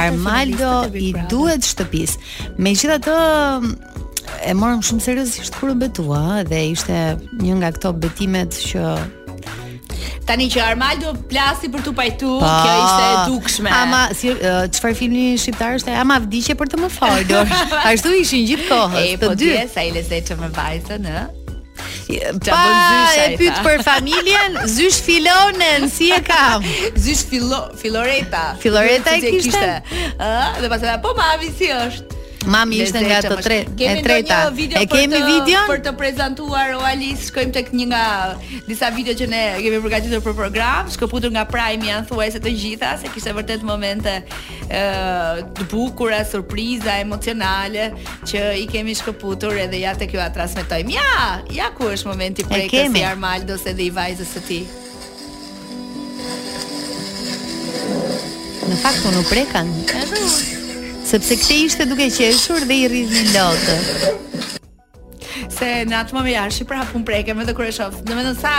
Armando 0.00 0.72
i 0.96 1.12
duhet 1.28 1.66
shtëpis. 1.68 2.14
Megjithatë 2.56 3.16
e 4.48 4.54
morëm 4.56 4.80
shumë 4.86 5.04
seriozisht 5.04 5.56
kur 5.58 5.74
u 5.74 5.76
betua 5.80 6.40
dhe 6.48 6.62
ishte 6.72 6.96
një 7.42 7.58
nga 7.60 7.72
ato 7.74 7.92
betimet 7.92 8.56
që 8.56 8.94
Tani 10.28 10.46
që 10.52 10.60
Armando 10.62 11.10
plasi 11.28 11.66
për 11.72 11.82
të 11.84 11.92
pajtu, 11.96 12.36
pa, 12.40 12.50
kjo 12.62 12.74
ishte 12.84 13.06
e 13.10 13.22
dukshme. 13.32 13.72
Ama 13.76 14.00
si 14.16 14.30
çfarë 14.78 14.96
filmi 14.96 15.24
shqiptar 15.42 15.76
është 15.80 15.96
Ama 16.00 16.20
vdiqe 16.24 16.54
për 16.60 16.70
të 16.72 16.80
më 16.84 16.90
falur. 16.96 17.52
Ashtu 17.90 18.14
ishin 18.22 18.46
gjithë 18.48 18.68
kohës. 18.70 19.12
Po 19.24 19.32
dy, 19.36 19.52
sa 19.74 19.82
i 19.84 19.90
lezetshëm 19.96 20.44
me 20.46 20.48
vajzën, 20.54 21.08
ë? 21.16 21.24
Pa, 22.42 22.60
e 23.20 23.34
pyt 23.38 23.58
për 23.64 23.82
familjen, 23.86 24.56
zysh 24.72 25.00
filonen, 25.06 25.86
si 25.92 26.10
e 26.14 26.18
kam? 26.26 26.64
zysh 26.98 27.24
filoreta. 27.82 28.44
Filoreta 28.62 29.16
e 29.18 29.34
kishte. 29.36 29.68
Ëh, 30.16 30.58
dhe 30.64 30.72
pastaj 30.72 30.98
po 31.04 31.14
mami 31.18 31.52
si 31.58 31.70
është? 31.74 32.19
Mami 32.48 32.78
ishte 32.80 33.00
nga 33.04 33.18
të 33.20 33.34
tretë, 33.44 33.72
e 33.84 34.00
treta. 34.04 34.36
E 34.80 34.84
kemi 34.88 35.18
video 35.28 35.60
për 35.68 35.82
të 35.84 35.92
prezantuar 35.98 36.70
Oalis, 36.78 37.26
shkojmë 37.28 37.52
tek 37.52 37.68
një 37.76 37.88
nga 37.90 38.04
disa 38.68 38.88
video 38.94 39.12
që 39.16 39.26
ne 39.28 39.42
kemi 39.60 39.80
përgatitur 39.84 40.22
për 40.24 40.36
program, 40.38 40.88
shkëputur 40.94 41.34
nga 41.34 41.44
Prime 41.50 41.90
janë 41.90 42.08
thuajse 42.08 42.40
të 42.40 42.52
gjitha 42.62 42.94
se 43.02 43.10
kishte 43.12 43.34
vërtet 43.36 43.66
momente 43.66 44.14
ë 44.22 44.80
të 45.58 45.66
bukura, 45.72 46.22
surpriza 46.28 46.96
emocionale 47.04 47.90
që 48.30 48.54
i 48.62 48.66
kemi 48.72 48.94
shkëputur 49.02 49.58
edhe 49.66 49.82
ja 49.84 49.92
tek 49.96 50.14
ju 50.16 50.20
atras 50.24 50.56
me 50.56 50.64
Ja, 50.90 51.42
ja 51.52 51.66
ku 51.76 51.90
është 51.92 52.08
momenti 52.08 52.44
prekës 52.44 52.96
i 52.96 53.04
Armaldos 53.04 53.66
edhe 53.66 53.82
i 53.84 53.90
vajzës 53.92 54.32
së 54.36 54.42
tij. 54.46 54.62
Në 58.70 58.78
fakt 58.82 59.04
unë 59.10 59.24
prekan. 59.28 59.68
Edhe 59.90 60.24
unë 60.24 60.58
sepse 61.10 61.34
këtë 61.40 61.54
ishte 61.66 61.86
duke 61.90 62.06
qeshur 62.14 62.66
dhe 62.70 62.76
i 62.84 62.86
rrit 62.90 63.10
në 63.16 63.22
lotë. 63.34 63.76
Se 65.56 65.70
në 65.90 65.98
atë 66.04 66.14
moment 66.14 66.32
ja, 66.36 66.46
shi 66.54 66.66
prapun 66.70 67.02
prekem 67.08 67.42
edhe 67.42 67.56
kur 67.58 67.66
e 67.66 67.72
shoh. 67.74 67.96
Domethënë 68.06 68.38
sa 68.38 68.54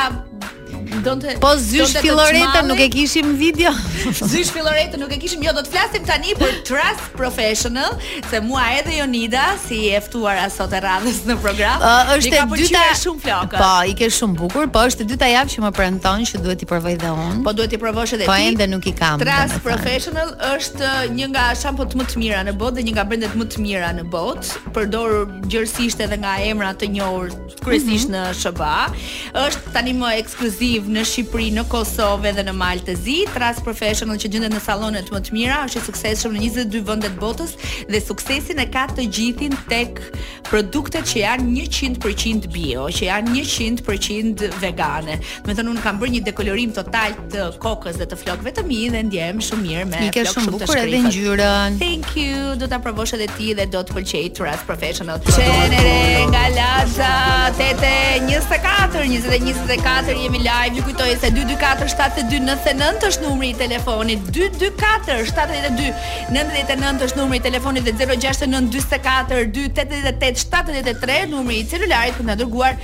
donte 1.00 1.38
Po 1.40 1.56
zysh 1.56 1.94
Filoreta 2.02 2.62
nuk 2.64 2.80
e 2.80 2.90
kishim 2.90 3.36
video. 3.38 3.72
zysh 4.22 4.52
Filoreta 4.52 4.98
nuk 4.98 5.12
e 5.16 5.18
kishim, 5.22 5.42
jo 5.44 5.54
do 5.56 5.64
të 5.64 5.72
flasim 5.72 6.04
tani 6.06 6.34
për 6.36 6.58
Trust 6.68 7.12
Professional, 7.16 7.96
se 8.30 8.42
mua 8.44 8.66
edhe 8.80 8.98
Jonida 9.00 9.56
si 9.62 9.86
e 9.94 10.02
ftuar 10.04 10.42
sot 10.52 10.74
e 10.76 10.82
radhës 10.84 11.22
në 11.30 11.38
program. 11.44 11.80
Uh, 11.82 12.14
është 12.18 12.36
e 12.42 12.46
dyta 12.64 12.84
shumë 13.04 13.24
flokë. 13.24 13.62
Po, 13.62 13.70
i 13.92 13.96
ke 13.98 14.10
shumë 14.12 14.38
bukur, 14.42 14.68
po 14.74 14.84
është 14.90 15.06
e 15.06 15.10
dyta 15.14 15.30
javë 15.32 15.54
që 15.56 15.64
më 15.68 15.72
premton 15.80 16.26
që 16.28 16.44
duhet 16.44 16.66
i 16.66 16.70
provoj 16.74 16.96
dhe 17.06 17.14
unë. 17.28 17.40
Po 17.48 17.54
duhet 17.58 17.76
i 17.78 17.82
provosh 17.82 18.16
edhe 18.18 18.28
po, 18.28 18.36
ti. 18.36 18.44
Po 18.44 18.52
ende 18.52 18.68
nuk 18.74 18.90
i 18.92 18.94
kam. 19.00 19.22
Trust 19.24 19.62
Professional 19.66 20.34
është 20.52 20.92
një 21.16 21.30
nga 21.36 21.46
shampot 21.58 21.96
më 22.00 22.10
të 22.12 22.22
mira 22.24 22.44
në 22.48 22.56
botë 22.60 22.82
dhe 22.82 22.86
një 22.90 22.98
nga 22.98 23.08
brendet 23.10 23.38
më 23.40 23.50
të 23.56 23.64
mira 23.64 23.92
në 23.96 24.06
botë, 24.14 24.60
përdorur 24.76 25.32
gjërësisht 25.52 26.02
edhe 26.06 26.18
nga 26.24 26.36
emra 26.46 26.74
të 26.76 26.90
njohur 26.98 27.32
kryesisht 27.62 28.10
mm 28.12 28.16
-hmm. 28.16 28.34
në 28.36 28.40
SBA. 28.44 29.10
Është 29.48 29.72
tani 29.76 29.94
më 30.02 30.10
ekskluziv 30.24 30.81
Live 30.82 30.94
në 30.96 31.02
Shqipëri, 31.06 31.50
në 31.54 31.62
Kosovë 31.70 32.32
dhe 32.34 32.44
në 32.48 32.54
Malt 32.58 32.86
të 32.88 32.96
Zi. 32.98 33.16
Trust 33.34 33.62
Professional 33.66 34.18
që 34.18 34.30
gjendet 34.34 34.54
në 34.56 34.62
sallonet 34.66 35.10
më 35.14 35.20
të 35.28 35.34
mira 35.36 35.60
është 35.68 35.78
i 35.78 35.86
suksesshëm 35.86 36.34
në 36.34 36.42
22 36.46 36.82
vende 36.88 37.10
të 37.12 37.20
botës 37.22 37.52
dhe 37.92 38.00
suksesin 38.02 38.62
e 38.62 38.66
ka 38.74 38.88
të 38.90 39.06
gjithin 39.14 39.54
tek 39.70 40.00
produktet 40.48 41.06
që 41.12 41.20
janë 41.22 41.66
100% 41.66 42.48
bio, 42.54 42.88
që 42.92 43.06
janë 43.12 43.36
100% 43.46 44.46
vegane. 44.64 45.20
Do 45.46 45.52
të 45.52 45.58
thonë 45.60 45.74
un 45.76 45.82
kam 45.86 46.00
bërë 46.02 46.16
një 46.16 46.24
dekolorim 46.32 46.74
total 46.76 47.14
të 47.34 47.46
kokës 47.62 48.00
dhe 48.02 48.10
të 48.14 48.18
flokëve 48.24 48.56
të 48.58 48.66
mi 48.72 48.82
dhe 48.96 49.04
ndjehem 49.12 49.44
shumë 49.52 49.64
mirë 49.68 49.86
me 49.92 50.02
flokët 50.08 50.32
shumë 50.34 50.56
të 50.64 50.72
shkrimit. 50.72 50.90
Edhe 50.90 51.04
ngjyrën. 51.06 51.80
Thank 51.84 52.16
you. 52.18 52.56
Do 52.62 52.72
ta 52.72 52.80
provosh 52.82 53.14
edhe 53.20 53.30
ti 53.38 53.54
dhe 53.62 53.70
do 53.76 53.84
të 53.84 54.00
pëlqej 54.00 54.26
Trust 54.42 54.66
Professional. 54.72 55.22
Çenere 55.30 55.96
nga 56.34 56.48
Laza, 56.58 57.14
tete 57.60 57.96
24, 58.26 59.06
20 59.14 59.30
24 59.52 60.18
jemi 60.22 60.40
live 60.40 60.71
Live 60.72 60.78
ju 60.78 60.84
kujtoj 60.84 61.18
se 61.22 61.28
224 61.32 61.88
72 62.32 62.56
99 62.72 63.08
është 63.08 63.26
numri 63.28 63.50
i 63.50 63.54
telefonit 63.54 64.20
224 64.32 65.28
72 65.32 65.92
99 66.32 67.04
është 67.08 67.18
numri 67.20 67.38
i 67.38 67.44
telefonit 67.44 67.84
dhe 67.84 67.94
069 68.00 68.72
44 68.72 69.52
288 69.52 70.48
73 70.56 71.28
numri 71.34 71.58
i 71.60 71.66
celularit 71.66 72.16
ku 72.18 72.24
na 72.24 72.36
dërguar 72.40 72.76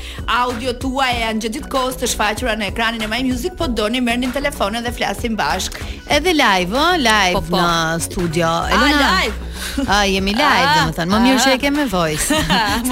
audio 0.41 0.73
tuaj 0.81 1.13
e 1.15 1.19
janë 1.23 1.47
gjithë 1.47 1.71
kohës 1.71 1.99
të 2.01 2.11
shfaqura 2.13 2.57
në 2.59 2.71
ekranin 2.73 3.07
e 3.07 3.11
My 3.13 3.21
Music 3.29 3.55
po 3.57 3.67
doni 3.67 4.01
merrni 4.03 4.31
telefonin 4.35 4.83
dhe 4.83 4.91
flasim 4.99 5.35
bashk 5.39 5.79
edhe 6.11 6.35
live 6.35 6.75
ë 6.75 6.85
oh, 6.85 6.95
live 7.09 7.35
po, 7.39 7.45
po. 7.55 7.59
në 7.59 8.07
studio 8.09 8.47
ah, 8.51 8.71
Elena 8.75 8.99
A, 9.11 9.19
live 9.21 9.46
A, 9.87 10.01
ah, 10.03 10.07
jemi 10.07 10.31
live, 10.31 10.43
ah, 10.43 10.89
dhe 10.91 11.05
Më 11.09 11.19
mirë 11.25 11.41
që 11.41 11.49
e 11.49 11.55
ah. 11.57 11.61
kemë 11.61 11.85
voice. 11.93 12.25
se 12.27 12.37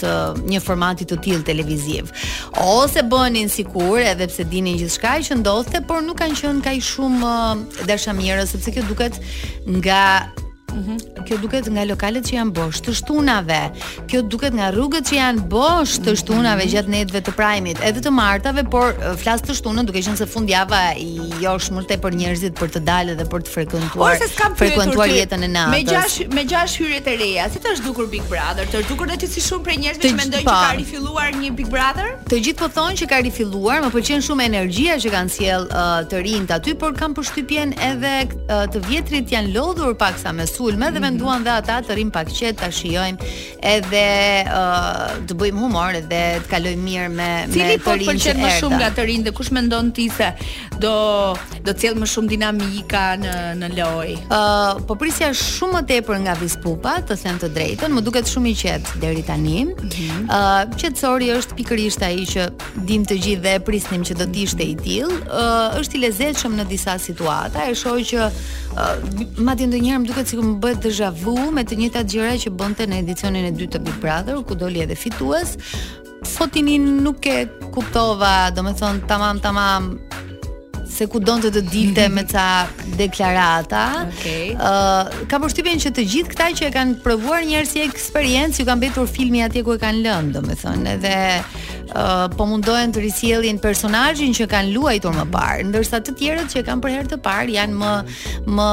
të 0.02 0.12
një 0.50 0.60
formati 0.64 1.06
të 1.10 1.20
tillë 1.24 1.46
televiziv. 1.46 2.10
Ose 2.64 3.04
bënin 3.08 3.50
sikur 3.52 4.00
edhe 4.02 4.26
pse 4.32 4.44
dinin 4.50 4.78
gjithçka 4.80 5.16
që 5.28 5.38
ndodhte, 5.40 5.82
por 5.88 6.02
nuk 6.02 6.18
kanë 6.20 6.38
qenë 6.40 6.64
kaq 6.66 6.82
shumë 6.90 7.34
dashamirës 7.90 8.54
sepse 8.56 8.74
kjo 8.74 8.86
duket 9.00 9.16
nga 9.66 10.30
-hmm. 10.70 11.24
Kjo 11.28 11.36
duket 11.42 11.68
nga 11.72 11.84
lokalet 11.88 12.24
që 12.30 12.36
janë 12.38 12.54
bosh 12.56 12.80
të 12.84 12.94
shtunave. 13.00 13.58
Kjo 14.10 14.22
duket 14.32 14.54
nga 14.56 14.70
rrugët 14.74 15.08
që 15.10 15.16
janë 15.18 15.44
bosh 15.52 15.98
të 16.04 16.14
shtunave 16.20 16.56
mm 16.64 16.66
-hmm. 16.66 16.72
gjatë 16.74 16.94
netëve 16.94 17.20
të 17.26 17.32
prajmit, 17.36 17.78
edhe 17.88 18.00
të 18.06 18.10
martave, 18.14 18.64
por 18.74 18.94
flas 19.22 19.40
të 19.42 19.56
shtunën 19.58 19.86
duke 19.88 20.02
qenë 20.06 20.18
se 20.22 20.26
fundjava 20.26 20.80
i 20.98 21.10
jo 21.42 21.52
shumëte 21.64 21.94
për 22.04 22.12
njerëzit 22.20 22.54
për 22.60 22.68
të 22.74 22.80
dalë 22.90 23.14
dhe 23.18 23.24
për 23.32 23.40
të 23.44 23.50
frekuentuar. 23.56 24.14
Ose 24.16 24.26
s'kam 24.34 24.52
frekuentuar 24.56 25.08
jetën 25.08 25.42
e 25.44 25.50
natës. 25.56 25.70
Me 25.76 25.82
gjash 25.92 26.16
me 26.36 26.42
gjashtë 26.52 26.78
hyrje 26.84 27.00
të 27.06 27.12
reja, 27.22 27.44
si 27.52 27.58
tash 27.66 27.80
dukur 27.86 28.06
Big 28.14 28.24
Brother? 28.30 28.64
Të 28.72 28.78
dukur 28.90 29.06
dhe 29.10 29.16
që 29.22 29.26
si 29.32 29.40
shumë 29.48 29.64
për 29.66 29.74
njerëzit 29.82 30.02
që 30.06 30.10
mendojnë 30.22 30.50
që 30.50 30.60
ka 30.68 30.74
rifilluar 30.82 31.28
një 31.42 31.50
Big 31.58 31.68
Brother? 31.74 32.06
Të 32.30 32.36
gjithë 32.44 32.58
po 32.62 32.68
thonë 32.76 32.94
që 33.00 33.04
ka 33.12 33.16
rifilluar, 33.28 33.76
më 33.84 33.90
pëlqen 33.94 34.20
shumë 34.28 34.44
energjia 34.52 34.94
që 35.02 35.08
kanë 35.14 35.32
sjell 35.36 35.62
uh, 35.70 36.02
të 36.10 36.16
rinjt 36.26 36.50
aty, 36.56 36.70
por 36.80 36.92
kanë 37.00 37.14
përshtypjen 37.18 37.68
edhe 37.90 38.14
uh, 38.26 38.66
të 38.72 38.78
vjetrit 38.88 39.26
janë 39.34 39.50
lodhur 39.56 39.94
paksa 40.04 40.32
me 40.38 40.46
sulme 40.60 40.88
dhe 40.94 41.00
menduan 41.00 41.40
dhe 41.44 41.52
ata 41.56 41.78
të 41.86 41.94
rim 41.96 42.08
pak 42.12 42.28
qet 42.36 42.58
ta 42.60 42.68
shijojmë 42.76 43.28
edhe 43.68 44.08
uh, 44.44 45.06
të 45.28 45.36
bëjmë 45.40 45.62
humor 45.62 45.96
dhe 46.10 46.20
të 46.44 46.50
kalojmë 46.50 46.84
mirë 46.88 47.06
me 47.16 47.28
Cili 47.46 47.62
me 47.62 47.62
të 47.62 47.62
rinjtë. 47.62 47.84
Cili 47.86 47.86
po 47.86 47.94
pëlqen 48.04 48.42
më 48.44 48.50
shumë 48.58 48.80
nga 48.82 48.90
të 48.98 49.06
rinjtë 49.08 49.28
dhe 49.28 49.32
kush 49.38 49.50
mendon 49.56 49.88
ti 49.96 50.04
se 50.16 50.28
do 50.80 50.90
do 51.64 51.72
të 51.72 51.80
sjell 51.82 51.96
më 52.02 52.08
shumë 52.12 52.32
dinamika 52.34 53.04
në 53.22 53.36
në 53.62 53.70
lojë. 53.78 54.16
Uh, 54.26 54.82
po 54.88 54.98
prisja 55.00 55.30
shumë 55.40 55.78
më 55.78 55.80
tepër 55.94 56.20
nga 56.26 56.36
vispupa, 56.40 56.92
të 57.08 57.16
them 57.22 57.40
të 57.42 57.50
drejtën, 57.56 57.94
më 57.96 58.04
duket 58.06 58.30
shumë 58.32 58.52
i 58.52 58.54
qet 58.62 58.92
deri 59.04 59.24
tani. 59.30 59.58
Mm 59.64 59.90
-hmm. 59.94 60.22
uh, 60.26 60.62
Qetësori 60.80 61.28
është 61.38 61.54
pikërisht 61.60 62.02
ai 62.08 62.18
që 62.34 62.42
dim 62.90 63.02
të 63.10 63.14
gjithë 63.24 63.42
dhe 63.46 63.52
e 63.58 63.60
prisnim 63.68 64.02
që 64.08 64.12
do 64.20 64.24
të 64.32 64.38
ishte 64.46 64.62
i 64.74 64.76
tillë. 64.84 65.14
Uh, 65.24 65.80
është 65.80 65.94
i 65.98 66.02
lezetshëm 66.04 66.52
në 66.60 66.64
disa 66.74 66.94
situata. 67.08 67.58
E 67.70 67.74
shoh 67.82 68.00
që 68.10 68.16
Ma 68.70 69.56
të 69.58 69.66
ndonjëherë 69.68 70.02
më 70.02 70.08
duket 70.10 70.30
sikur 70.30 70.46
më 70.46 70.58
bëhet 70.62 70.84
deja 70.86 71.08
vu 71.14 71.34
me 71.54 71.64
të 71.66 71.78
njëjtat 71.80 72.10
gjëra 72.12 72.36
që 72.44 72.52
bënte 72.60 72.86
në 72.86 73.00
edicionin 73.02 73.48
e 73.48 73.52
dytë 73.58 73.72
të 73.78 73.82
Big 73.88 73.98
Brother 74.02 74.38
ku 74.46 74.54
doli 74.54 74.84
edhe 74.84 74.96
fitues. 74.96 75.56
Fotini 76.36 76.76
nuk 76.84 77.26
e 77.32 77.38
kuptova, 77.74 78.50
domethënë 78.54 79.08
tamam 79.10 79.40
tamam 79.42 79.94
se 81.00 81.08
ku 81.08 81.16
donë 81.22 81.46
të 81.46 81.50
të 81.56 81.60
dilte 81.72 82.04
me 82.12 82.26
ca 82.28 82.46
deklarata 83.00 83.84
okay. 84.06 84.52
uh, 84.54 85.22
Ka 85.30 85.38
përshtypin 85.40 85.80
që 85.86 85.94
të 85.96 86.04
gjithë 86.12 86.34
këta 86.34 86.50
që 86.58 86.66
e 86.68 86.72
kanë 86.76 86.98
përvuar 87.06 87.46
njërë 87.48 87.70
si 87.70 87.80
eksperiencë 87.86 88.60
Ju 88.60 88.68
kanë 88.68 88.84
betur 88.86 89.08
filmi 89.10 89.40
atje 89.46 89.62
ku 89.66 89.76
e 89.78 89.82
kanë 89.82 90.02
lënë, 90.06 90.32
domethënë, 90.36 90.78
me 90.86 90.96
thënë 90.96 90.96
Edhe 90.98 91.68
Uh, 91.90 92.28
po 92.38 92.44
mundohen 92.46 92.92
të 92.94 93.00
risjellin 93.02 93.56
personazhin 93.58 94.30
që 94.38 94.44
kanë 94.52 94.68
luajtur 94.76 95.10
më 95.10 95.24
parë, 95.32 95.64
ndërsa 95.72 95.98
të 96.06 96.12
tjerët 96.20 96.52
që 96.52 96.60
kanë 96.68 96.82
për 96.84 96.92
herë 96.94 97.08
të 97.10 97.16
parë 97.24 97.54
janë 97.56 97.74
më 97.80 97.88
më 98.46 98.66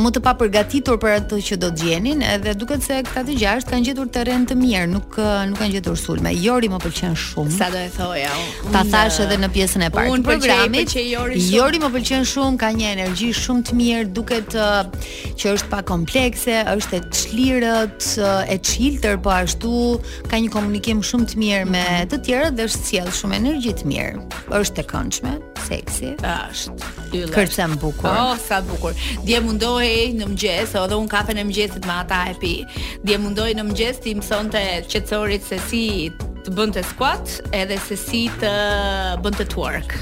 më 0.00 0.12
të 0.16 0.22
paprgatitur 0.24 0.96
për 1.02 1.12
atë 1.18 1.40
që 1.44 1.58
do 1.60 1.68
të 1.76 1.82
gjenin, 1.90 2.22
edhe 2.24 2.54
duket 2.56 2.86
se 2.86 3.02
këta 3.04 3.26
të 3.28 3.34
gjashtë 3.42 3.74
kanë 3.74 3.86
gjetur 3.90 4.08
terren 4.16 4.46
të 4.48 4.56
mirë, 4.62 4.88
nuk 4.94 5.18
nuk 5.52 5.60
kanë 5.60 5.74
gjetur 5.74 5.98
sulme. 6.00 6.32
Jori 6.40 6.70
më 6.72 6.78
pëlqen 6.86 7.18
shumë. 7.20 7.52
Sa 7.58 7.68
do 7.74 7.82
e 7.82 7.90
thoja? 7.98 8.32
Ta 8.72 8.80
thash 8.94 9.20
edhe 9.26 9.36
në 9.44 9.52
pjesën 9.58 9.84
e 9.90 9.92
parë 9.98 10.08
të 10.08 10.16
po 10.24 10.30
programit. 10.30 10.96
Unë 10.96 11.06
po 11.12 11.31
Jori 11.32 11.40
shumë. 11.40 11.56
Jori 11.56 11.78
më 11.82 11.88
pëlqen 11.96 12.24
shumë, 12.28 12.56
ka 12.60 12.68
një 12.76 12.88
energji 12.96 13.28
shumë 13.34 13.64
të 13.66 13.76
mirë, 13.78 14.04
duket 14.14 14.56
uh, 14.58 14.82
që 15.40 15.52
është 15.56 15.68
pa 15.72 15.80
komplekse, 15.88 16.56
është 16.76 16.98
e 16.98 17.00
çlirët, 17.20 18.08
uh, 18.20 18.42
e 18.52 18.56
çiltër 18.60 19.16
po 19.24 19.32
ashtu, 19.32 19.72
ka 20.28 20.40
një 20.42 20.50
komunikim 20.52 21.00
shumë 21.02 21.28
të 21.32 21.40
mirë 21.42 21.70
me 21.72 21.86
të 22.12 22.20
tjerët 22.26 22.58
dhe 22.58 22.66
është 22.68 22.84
sjell 22.90 23.12
shumë 23.16 23.38
energji 23.40 23.74
të 23.80 23.88
mirë. 23.92 24.24
Është 24.60 24.84
e 24.84 24.88
këndshme, 24.92 25.32
seksi. 25.68 26.10
Është. 26.32 27.24
Kërcem 27.32 27.78
bukur. 27.82 28.10
Oh, 28.12 28.34
sa 28.42 28.60
bukur. 28.66 28.92
Dje 29.24 29.40
mundohej 29.46 30.10
në 30.18 30.28
mëngjes, 30.34 30.76
edhe 30.82 31.00
un 31.00 31.08
kafen 31.12 31.40
e 31.40 31.46
mëngjesit 31.48 31.86
me 31.88 31.96
ata 32.02 32.24
e 32.34 32.36
pi. 32.42 32.54
Dje 33.06 33.16
mundohej 33.24 33.56
në 33.58 33.66
mëngjes 33.70 34.04
ti 34.04 34.14
mësonte 34.20 34.66
qetësorit 34.90 35.48
se 35.48 35.58
si 35.70 35.84
të 36.42 36.50
bënte 36.58 36.80
të 36.80 36.90
squat 36.90 37.52
edhe 37.54 37.76
se 37.84 37.94
si 37.98 38.20
të 38.40 38.48
bënte 39.22 39.44
të 39.44 39.44
twerk. 39.52 39.92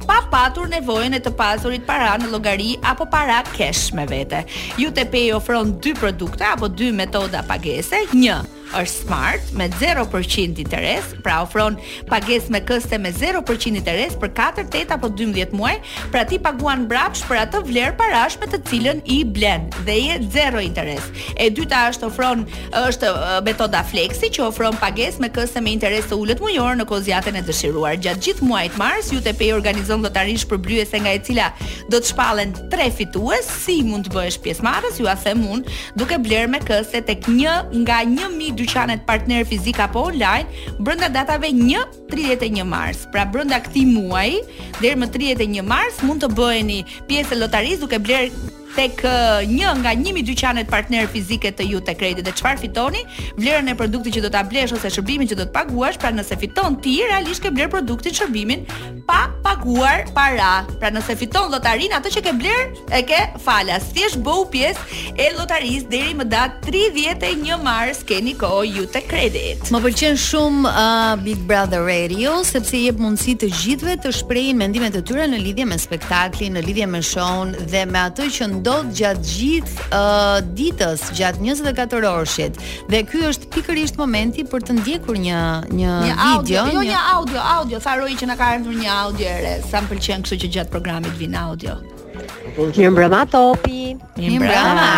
pa 0.06 0.20
patur 0.30 0.70
nevojën 0.70 1.18
e 1.18 1.20
të 1.26 1.34
pasurit 1.38 1.82
para 1.88 2.12
në 2.22 2.30
llogari 2.30 2.76
apo 2.86 3.08
para 3.10 3.40
kesh 3.50 3.90
me 3.92 4.06
vete. 4.06 4.46
pay 5.10 5.32
ofron 5.34 5.74
dy 5.82 5.90
produkte 5.94 6.46
apo 6.46 6.68
dy 6.70 6.94
metoda 6.94 7.42
pagese 7.42 8.06
është 8.70 8.92
smart 9.06 9.48
me 9.58 9.66
0% 9.80 10.58
interes, 10.62 11.08
pra 11.24 11.40
ofron 11.42 11.76
pagesë 12.10 12.52
me 12.54 12.60
këste 12.66 12.98
me 13.02 13.10
0% 13.12 13.78
interes 13.80 14.14
për 14.20 14.30
4, 14.36 14.64
8 14.70 14.94
apo 14.96 15.08
12 15.18 15.52
muaj, 15.58 15.74
pra 16.12 16.22
ti 16.28 16.38
paguan 16.42 16.84
brapsh 16.90 17.24
për 17.26 17.40
atë 17.44 17.62
vlerë 17.66 17.96
parash 17.98 18.38
me 18.42 18.46
të 18.52 18.60
cilën 18.70 19.00
i 19.14 19.20
blen 19.36 19.66
dhe 19.88 19.96
je 19.98 20.18
zero 20.36 20.62
interes. 20.62 21.08
E 21.36 21.48
dyta 21.50 21.84
është 21.90 22.06
ofron 22.10 22.44
është 22.84 23.10
metoda 23.46 23.82
Flexi 23.90 24.30
që 24.36 24.46
ofron 24.46 24.78
pagesë 24.80 25.24
me 25.24 25.32
këste 25.34 25.62
me 25.64 25.74
interes 25.74 26.06
të 26.10 26.18
ulët 26.20 26.42
mujor 26.44 26.78
në 26.78 26.86
kozjatën 26.90 27.40
e 27.40 27.44
dëshiruar. 27.48 27.98
Gjatë 28.04 28.24
gjithë 28.28 28.46
muajit 28.46 28.78
mars, 28.78 29.10
ju 29.14 29.22
të 29.24 29.34
pej 29.40 29.50
organizon 29.56 30.04
lotarish 30.06 30.46
për 30.50 30.62
blyese 30.62 31.00
nga 31.02 31.16
e 31.18 31.22
cila 31.26 31.50
do 31.90 31.98
të 31.98 32.12
shpallen 32.12 32.54
tre 32.72 32.86
fitues, 32.94 33.50
si 33.66 33.80
mund 33.86 34.06
të 34.06 34.14
bëhesh 34.14 34.40
pjesëmarrës, 34.44 35.00
ju 35.00 35.08
a 35.10 35.16
them 35.24 35.42
un, 35.54 35.64
duke 35.98 36.16
bler 36.22 36.46
me 36.48 36.62
këste 36.62 37.02
tek 37.10 37.26
një 37.34 37.58
nga 37.82 38.04
1000 38.06 38.59
dyqanet 38.60 39.00
partner 39.10 39.40
fizik 39.50 39.80
apo 39.86 40.06
online 40.12 40.44
brenda 40.86 41.08
datave 41.18 41.48
1-31 41.50 42.68
mars. 42.76 42.98
Pra 43.12 43.24
brenda 43.32 43.56
këtij 43.64 43.88
muaji 43.88 44.44
deri 44.84 44.96
më 45.02 45.08
31 45.16 45.64
mars 45.74 46.00
mund 46.06 46.20
të 46.24 46.32
bëheni 46.38 46.80
pjesë 47.10 47.40
lotarisë 47.42 47.84
duke 47.86 48.02
bler 48.04 48.28
tek 48.76 49.02
eh, 49.02 49.42
një 49.50 49.70
nga 49.82 49.92
1000 49.98 50.22
dyqanet 50.30 50.68
partner 50.70 51.06
fizike 51.10 51.50
të 51.56 51.66
ju 51.70 51.80
te 51.84 51.94
kredit 51.98 52.26
dhe 52.26 52.34
çfarë 52.36 52.62
fitoni? 52.66 53.02
Vlerën 53.38 53.70
e 53.72 53.76
produktit 53.78 54.16
që 54.18 54.22
do 54.26 54.30
ta 54.32 54.42
blesh 54.46 54.74
ose 54.76 54.90
shërbimin 54.94 55.28
që 55.30 55.38
do 55.38 55.46
të 55.48 55.54
paguash, 55.54 55.98
pra 56.00 56.12
nëse 56.14 56.36
fiton 56.42 56.78
ti 56.84 56.96
realisht 57.08 57.42
ke 57.44 57.52
bler 57.54 57.70
produktin, 57.72 58.14
shërbimin 58.16 58.64
pa 59.08 59.22
paguar 59.44 60.06
para. 60.14 60.52
Pra 60.82 60.90
nëse 60.94 61.16
fiton 61.20 61.50
lotarin 61.52 61.94
atë 61.98 62.12
që 62.16 62.22
ke 62.28 62.34
bler, 62.38 62.66
e 62.94 63.02
ke 63.08 63.20
falas. 63.44 63.88
Thjesht 63.94 64.20
bëu 64.26 64.46
pjesë 64.52 65.02
e 65.24 65.30
lotarisë 65.38 65.88
deri 65.92 66.14
më 66.20 66.28
datë 66.30 66.74
31 66.74 67.60
mars 67.64 68.04
keni 68.06 68.36
kohë 68.38 68.62
ju 68.76 68.86
te 68.92 69.02
kredit. 69.08 69.70
Më 69.74 69.82
pëlqen 69.86 70.18
shumë 70.20 70.64
uh, 70.68 71.12
Big 71.24 71.40
Brother 71.48 71.84
Radio 71.88 72.38
sepse 72.46 72.78
jep 72.80 73.00
mundësi 73.02 73.36
të 73.42 73.50
gjithëve 73.50 73.96
të 74.04 74.14
shprehin 74.20 74.58
mendimet 74.60 74.96
e 74.98 75.02
tyre 75.06 75.26
në 75.30 75.40
lidhje 75.42 75.66
me 75.68 75.78
spektaklin, 75.80 76.54
në 76.56 76.64
lidhje 76.68 76.88
me 76.90 77.00
show-n 77.04 77.54
dhe 77.72 77.82
me 77.90 78.00
atë 78.08 78.28
që 78.38 78.48
ndodh 78.60 78.92
gjatë 78.96 79.26
gjithë 79.28 79.88
uh, 79.96 80.40
ditës, 80.56 81.02
gjatë 81.16 81.40
24 81.40 82.08
orëshit. 82.12 82.58
Dhe 82.92 83.00
ky 83.08 83.24
është 83.30 83.48
pikërisht 83.56 83.98
momenti 84.00 84.44
për 84.52 84.66
të 84.68 84.76
ndjekur 84.80 85.16
një 85.20 85.40
një, 85.70 85.94
një 86.06 86.16
video, 86.16 86.66
jo 86.74 86.82
një, 86.82 86.88
një 86.92 87.04
audio, 87.14 87.44
audio, 87.56 87.80
tha 87.82 87.96
Roi 88.00 88.18
që 88.20 88.28
na 88.30 88.36
ka 88.40 88.50
ardhur 88.58 88.76
një 88.76 88.90
audio 89.06 89.30
e 89.32 89.38
re, 89.46 89.54
sa 89.70 89.80
më 89.88 89.96
kështu 90.00 90.40
që 90.44 90.52
gjatë 90.58 90.74
programit 90.76 91.16
vin 91.20 91.36
audio. 91.40 91.78
Mirë 92.60 93.22
topi. 93.32 93.96
Mirëmbrëma 94.20 94.88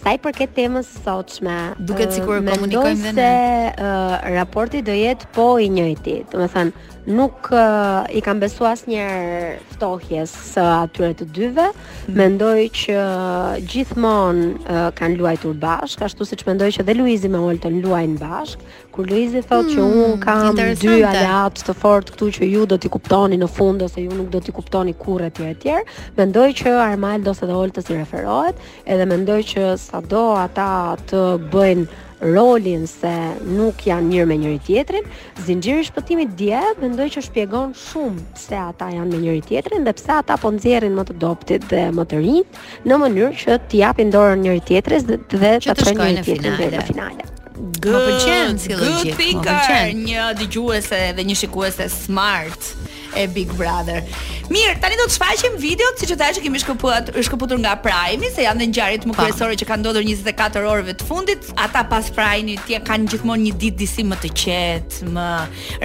sa 0.00 0.14
i 0.16 0.20
përket 0.24 0.54
temës 0.56 0.88
së 0.94 1.02
sotshme. 1.04 1.56
Duket 1.88 2.14
sikur 2.16 2.38
uh, 2.40 2.44
komunikojmë 2.48 3.02
dhe 3.02 3.14
ne. 3.14 3.24
Se 3.24 3.90
uh, 3.90 4.30
raporti 4.36 4.80
do 4.86 4.94
jetë 4.96 5.28
po 5.36 5.50
i 5.60 5.68
njëjti. 5.72 6.16
Do 6.32 6.40
të 6.40 6.48
thënë, 6.54 6.86
nuk 7.18 7.50
uh, 7.52 8.06
i 8.16 8.22
kam 8.24 8.40
besuar 8.40 8.76
asnjëherë 8.76 9.56
ftohjes 9.74 10.32
së 10.54 10.64
atyre 10.78 11.12
të 11.20 11.28
dyve. 11.36 11.66
Hmm. 11.74 12.16
Mendoj 12.16 12.64
që 12.82 12.96
uh, 13.00 13.56
gjithmonë 13.72 14.48
uh, 14.58 14.84
kanë 14.98 15.20
luajtur 15.20 15.58
bashkë, 15.60 16.08
ashtu 16.08 16.28
siç 16.30 16.46
mendoj 16.48 16.70
që 16.78 16.86
dhe 16.88 16.96
Luizi 16.96 17.30
me 17.32 17.40
Olton 17.50 17.76
luajnë 17.84 18.16
bashkë. 18.20 18.72
Kur 18.94 19.06
Luizi 19.06 19.40
thotë 19.46 19.68
hmm, 19.68 19.76
që 19.76 20.06
unë 20.06 20.20
kam 20.24 20.62
dy 20.80 20.96
aleat 21.08 21.60
të 21.66 21.74
fort 21.82 22.08
këtu 22.14 22.26
që 22.40 22.48
ju 22.50 22.64
do 22.72 22.76
t'i 22.82 22.90
kuptoni 22.92 23.38
në 23.38 23.46
fund 23.52 23.84
ose 23.86 24.02
ju 24.02 24.10
nuk 24.16 24.32
do 24.32 24.40
t'i 24.42 24.52
kuptoni 24.54 24.96
kurrë 24.98 25.28
etj 25.30 25.44
etj, 25.46 25.76
mendoj 26.18 26.48
që 26.58 26.72
Armaldo 26.90 27.32
ose 27.32 27.46
dhe 27.48 27.54
Olta 27.54 27.84
si 27.86 27.94
referohet, 27.96 28.58
edhe 28.90 29.06
mendoj 29.08 29.38
që 29.54 29.68
sa 29.90 29.98
do 30.06 30.24
ata 30.38 30.70
të 31.10 31.20
bëjnë 31.50 32.00
rolin 32.20 32.82
se 32.86 33.10
nuk 33.48 33.86
janë 33.88 34.10
njërë 34.12 34.26
me 34.28 34.36
njëri 34.42 34.58
tjetrin, 34.66 35.06
zinxhiri 35.46 35.86
shpëtimit 35.88 36.34
dje 36.36 36.60
mendoj 36.82 37.06
që 37.14 37.22
shpjegon 37.26 37.70
shumë 37.80 38.24
se 38.42 38.58
ata 38.60 38.90
janë 38.92 39.08
me 39.14 39.22
njëri 39.24 39.40
tjetrin 39.48 39.86
dhe 39.88 39.94
pse 39.96 40.12
ata 40.18 40.36
po 40.42 40.52
nxjerrin 40.54 40.94
më 40.98 41.06
të 41.10 41.16
doptit 41.22 41.64
dhe 41.72 41.82
më 41.96 42.04
të 42.10 42.20
rinj 42.20 42.60
në 42.92 43.00
mënyrë 43.04 43.32
që 43.42 43.58
t'i 43.72 43.80
japin 43.82 44.12
dorën 44.14 44.44
njëri 44.44 44.62
tjetrës 44.68 45.08
dhe 45.08 45.18
të 45.64 45.76
trajnojnë 45.80 46.20
njëri 46.20 46.38
finale. 46.44 46.56
deri 46.58 46.76
në 46.76 46.86
finale. 46.92 47.32
Good, 47.80 48.70
good 48.84 49.10
picker, 49.16 49.90
një 50.04 50.28
dëgjuese 50.40 51.02
dhe 51.16 51.22
një 51.32 51.40
shikuese 51.42 51.90
smart 51.92 52.72
e 53.14 53.26
Big 53.28 53.48
Brother. 53.54 54.02
Mirë, 54.50 54.76
tani 54.82 54.96
do 54.98 55.06
të 55.08 55.14
shfaqim 55.14 55.56
videot, 55.62 56.00
siç 56.00 56.12
e 56.14 56.16
thash 56.18 56.38
që 56.38 56.44
kemi 56.46 56.60
shkëputur, 56.62 57.14
është 57.18 57.26
shkëputur 57.28 57.60
nga 57.62 57.74
Prime, 57.84 58.30
se 58.34 58.44
janë 58.46 58.62
dhe 58.64 58.68
ngjarjet 58.72 59.06
më 59.10 59.16
kryesore 59.18 59.56
që 59.60 59.68
kanë 59.68 59.82
ndodhur 59.84 60.06
24 60.06 60.64
orëve 60.72 60.96
të 61.00 61.06
fundit. 61.08 61.50
Ata 61.66 61.84
pas 61.90 62.10
Prime 62.16 62.56
ti 62.66 62.78
kanë 62.90 63.12
gjithmonë 63.12 63.46
një 63.48 63.54
ditë 63.62 63.78
disi 63.82 64.06
më 64.10 64.20
të 64.24 64.32
qetë, 64.42 65.10
më 65.14 65.28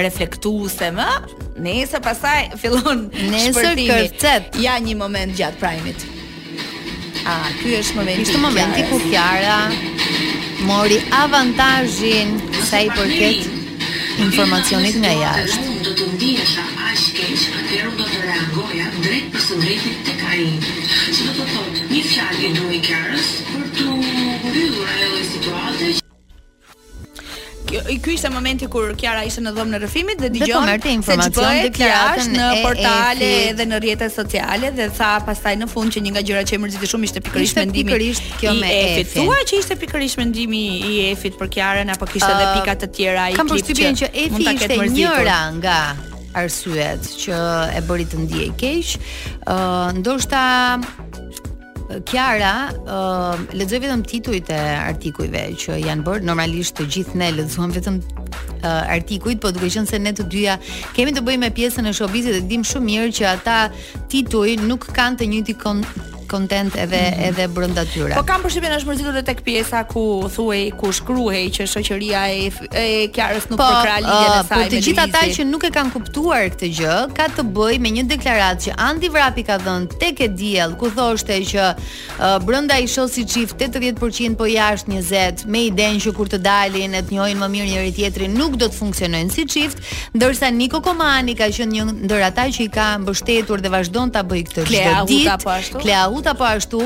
reflektuese, 0.06 0.90
më. 0.96 1.10
Nëse 1.66 2.02
pasaj 2.04 2.56
fillon 2.60 3.06
nëse 3.16 3.76
kërcet. 3.86 4.58
Ja 4.64 4.78
një 4.82 4.98
moment 5.00 5.38
gjatë 5.40 5.62
Prime. 5.62 5.86
-it. 5.94 6.06
A, 7.26 7.50
ky 7.62 7.76
është 7.82 7.96
momenti. 7.98 8.22
Ishte 8.22 8.38
momenti 8.38 8.82
ku 8.90 9.00
Kiara 9.10 9.72
mori 10.62 11.02
avantazhin 11.12 12.42
sa 12.70 12.78
i 12.80 12.90
përket 12.90 13.48
informacionit 14.20 14.94
nga 15.02 15.10
jashtë 15.24 15.75
do 15.86 15.92
të 16.00 16.06
ndihë 16.16 16.42
është 16.44 16.64
a 16.86 16.94
shkej 16.98 17.92
do 17.98 18.06
të 18.10 18.22
reagoja 18.24 18.88
drejt 19.04 19.28
për 19.36 19.44
së 19.48 19.58
drejtit 19.64 20.00
të 20.08 20.16
ka 20.24 20.32
i. 20.38 20.48
Që 21.18 21.28
do 21.28 21.34
të 21.40 21.46
thotë, 21.52 21.86
një 21.92 22.02
fjalli 22.10 22.50
do 22.58 22.66
i 22.72 22.80
kërës 22.90 23.30
për 23.52 23.68
të 23.78 24.00
bëllur 24.00 24.90
a 24.96 24.98
e 25.06 25.14
lë 25.14 25.22
situatë 25.34 25.94
që... 26.00 26.04
Jo, 27.76 27.82
i 27.92 27.98
ky 28.00 28.14
ishte 28.16 28.30
momenti 28.32 28.68
kur 28.72 28.94
Kiara 28.96 29.24
ishte 29.28 29.42
në 29.44 29.52
dhomën 29.56 29.76
e 29.76 29.80
rrëfimit 29.82 30.22
dhe 30.22 30.30
dëgjon 30.32 30.70
po 30.70 31.08
se 31.10 31.16
ç'bëhet 31.26 31.74
Kiara 31.76 32.24
në 32.30 32.48
portale 32.64 33.30
e, 33.48 33.50
dhe 33.58 33.66
në 33.68 33.80
rrjetet 33.84 34.14
sociale 34.16 34.70
dhe 34.78 34.88
tha 34.96 35.10
pastaj 35.28 35.56
në 35.60 35.68
fund 35.72 35.92
që 35.96 36.04
një 36.06 36.14
nga 36.16 36.24
gjërat 36.30 36.52
që 36.52 36.56
e 36.56 36.62
mërziti 36.64 36.90
shumë 36.94 37.10
ishte 37.10 37.24
pikërisht 37.26 37.60
mendimi 37.60 37.98
i 38.06 38.80
Efit. 38.86 39.18
Thuaj 39.18 39.42
që 39.52 39.60
ishte 39.64 39.78
pikërisht 39.82 40.20
mendimi 40.22 40.62
i 40.94 41.04
Efit 41.10 41.36
për 41.42 41.52
Kiaren 41.58 41.92
apo 41.98 42.08
kishte 42.14 42.32
edhe 42.32 42.48
pika 42.56 42.78
të 42.86 42.92
tjera 43.00 43.28
i 43.34 43.36
klip. 43.36 43.42
Kam 43.42 43.52
përshtypjen 43.52 44.00
që 44.04 44.12
Efi 44.24 44.46
ishte 44.54 44.80
njëra 44.96 45.40
nga 45.60 45.78
arsyet 46.36 47.12
që 47.26 47.42
e 47.80 47.84
bëri 47.90 48.08
të 48.12 48.24
ndiej 48.26 48.50
keq. 48.60 48.96
Ë 48.96 49.60
uh, 49.60 49.94
ndoshta 50.00 50.42
Kjara, 52.04 52.54
uh, 52.90 53.38
lexoj 53.56 53.80
vetëm 53.86 54.02
titujt 54.08 54.50
e 54.52 54.58
artikujve 54.76 55.44
që 55.62 55.78
janë 55.86 56.04
bërë. 56.06 56.26
Normalisht 56.28 56.76
të 56.80 56.88
gjithë 56.92 57.20
ne 57.22 57.30
lexojmë 57.38 57.78
vetëm 57.78 58.00
uh, 58.02 58.68
artikujt, 58.90 59.40
por 59.44 59.56
duke 59.56 59.70
qenë 59.72 59.88
se 59.94 60.00
ne 60.02 60.12
të 60.18 60.28
dyja 60.34 60.58
kemi 60.98 61.14
të 61.16 61.24
bëjmë 61.28 61.46
me 61.46 61.52
pjesën 61.56 61.88
e 61.92 61.96
showbizit 61.96 62.36
dhe 62.40 62.44
dim 62.50 62.66
shumë 62.68 62.90
mirë 62.90 63.14
që 63.20 63.30
ata 63.32 63.60
tituj 64.12 64.58
nuk 64.66 64.90
kanë 64.98 65.22
të 65.22 65.30
njëjtin 65.32 65.86
kontent 66.36 66.74
edhe 66.84 67.02
mm 67.08 67.14
-hmm. 67.14 67.28
edhe 67.30 67.46
brenda 67.56 67.84
tyre. 67.92 68.14
Po 68.20 68.24
kam 68.30 68.40
përshtypjen 68.46 68.74
është 68.78 68.88
mërzitur 68.92 69.14
edhe 69.16 69.24
tek 69.32 69.40
pjesa 69.48 69.80
ku 69.94 70.04
thuaj 70.36 70.64
ku 70.80 70.86
shkruhej 70.98 71.46
që 71.56 71.62
shoqëria 71.74 72.22
e, 72.36 72.36
e 72.84 72.86
Kjarës 73.16 73.46
nuk 73.50 73.58
po, 73.62 73.68
përkra 73.72 73.96
ligjet 74.06 74.30
uh, 74.30 74.36
e 74.36 74.42
saj. 74.50 74.58
Po, 74.58 74.62
po 74.64 74.70
të 74.74 74.78
gjithë 74.86 75.04
ata 75.06 75.22
që 75.36 75.44
nuk 75.52 75.62
e 75.68 75.72
kanë 75.78 75.90
kuptuar 75.96 76.44
këtë 76.54 76.68
gjë, 76.78 76.96
ka 77.18 77.26
të 77.36 77.44
bëjë 77.56 77.80
me 77.86 77.90
një 77.98 78.04
deklaratë 78.14 78.62
që 78.66 78.72
Andi 78.88 79.08
Vrapi 79.14 79.44
ka 79.50 79.56
dhënë 79.66 80.00
tek 80.02 80.16
e 80.28 80.30
diell 80.42 80.74
ku 80.80 80.86
thoshte 80.98 81.38
që 81.52 81.64
uh, 81.76 82.38
brenda 82.48 82.76
i 82.86 82.88
shoh 82.94 83.10
si 83.16 83.22
çift 83.34 83.56
80% 83.68 84.40
po 84.40 84.46
jashtë 84.60 84.90
20 84.96 85.46
me 85.54 85.60
idenë 85.70 86.00
që 86.04 86.12
kur 86.18 86.28
të 86.34 86.40
dalin 86.50 86.92
e 87.00 87.02
të 87.06 87.12
njohin 87.16 87.40
më 87.44 87.48
mirë 87.54 87.70
njëri 87.72 87.92
tjetrin 87.98 88.32
nuk 88.42 88.52
do 88.62 88.66
të 88.72 88.76
funksionojnë 88.82 89.32
si 89.36 89.44
çift, 89.54 89.78
ndërsa 90.18 90.48
Niko 90.62 90.80
Komani 90.88 91.34
ka 91.42 91.48
qenë 91.56 91.74
një 91.76 91.84
ndër 92.06 92.22
ata 92.30 92.46
që 92.56 92.60
i 92.68 92.70
ka 92.78 92.86
mbështetur 93.02 93.58
dhe 93.64 93.70
vazhdon 93.76 94.08
ta 94.14 94.22
bëjë 94.30 94.44
këtë 94.48 94.62
ditë. 94.70 95.06
Klea 95.06 95.06
Uta 95.12 95.38
po 95.46 95.50
ashtu. 95.60 95.78
Klea 95.84 96.02
apo 96.32 96.44
ashtu 96.46 96.82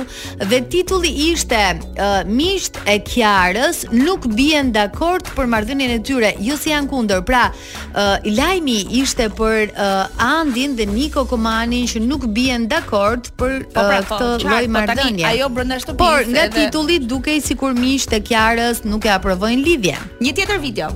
dhe 0.53 0.59
titulli 0.75 1.11
ishte 1.29 1.59
uh, 1.59 2.09
Misht 2.39 2.75
e 2.93 2.97
Kiarës 3.09 3.83
nuk 3.93 4.27
bien 4.37 4.71
dakord 4.75 5.27
për 5.35 5.49
marrëdhënien 5.53 5.95
e 5.95 5.99
tyre, 6.07 6.33
jo 6.43 6.57
si 6.59 6.73
janë 6.73 6.89
kundër. 6.91 7.23
Pra, 7.29 7.43
uh, 7.51 8.29
lajmi 8.39 8.77
ishte 9.01 9.29
për 9.39 9.71
uh, 9.73 10.29
Andin 10.31 10.75
dhe 10.79 10.87
Niko 10.89 11.25
Komanin 11.29 11.87
që 11.91 12.03
nuk 12.07 12.27
bien 12.35 12.67
dakord 12.71 13.31
për 13.39 13.59
uh, 13.59 13.67
po 13.75 13.85
pra, 13.91 14.01
po, 14.09 14.19
këtë 14.21 14.31
lloj 14.45 14.63
po, 14.69 14.73
marrëdhënie. 14.77 15.27
Ajo 15.33 15.49
brenda 15.53 15.79
shtëpisë. 15.81 16.01
Por 16.01 16.31
nga 16.33 16.47
edhe... 16.49 16.63
titulli 16.65 16.99
dukej 17.13 17.39
sikur 17.45 17.75
Misht 17.77 18.13
e 18.15 18.21
Kiarës 18.31 18.83
nuk 18.87 19.05
e 19.09 19.13
aprovojnë 19.15 19.65
lidhjen. 19.65 20.09
Një 20.23 20.35
tjetër 20.41 20.65
video. 20.71 20.95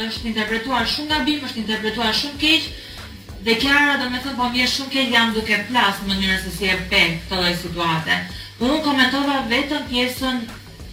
është 0.00 0.30
interpretuar 0.30 0.86
shumë 0.88 1.08
nga 1.12 1.18
është 1.46 1.58
interpretuar 1.60 2.14
shumë 2.16 2.38
keqë, 2.40 2.68
Dhe 3.44 3.54
Kjara 3.56 3.94
dhe 3.96 4.08
me 4.12 4.18
thëtë 4.22 4.36
po 4.38 4.46
vje 4.52 4.64
shumë 4.68 4.90
ke 4.92 5.02
jam 5.12 5.30
duke 5.32 5.56
plasë 5.70 6.08
më 6.08 6.16
njërës 6.20 6.42
e 6.48 6.50
si 6.56 6.66
e 6.68 6.74
pek 6.90 7.22
të 7.30 7.38
loj 7.40 7.52
situate. 7.60 8.16
Po 8.58 8.68
unë 8.68 8.82
komentova 8.84 9.36
vetëm 9.52 9.86
pjesën 9.88 10.42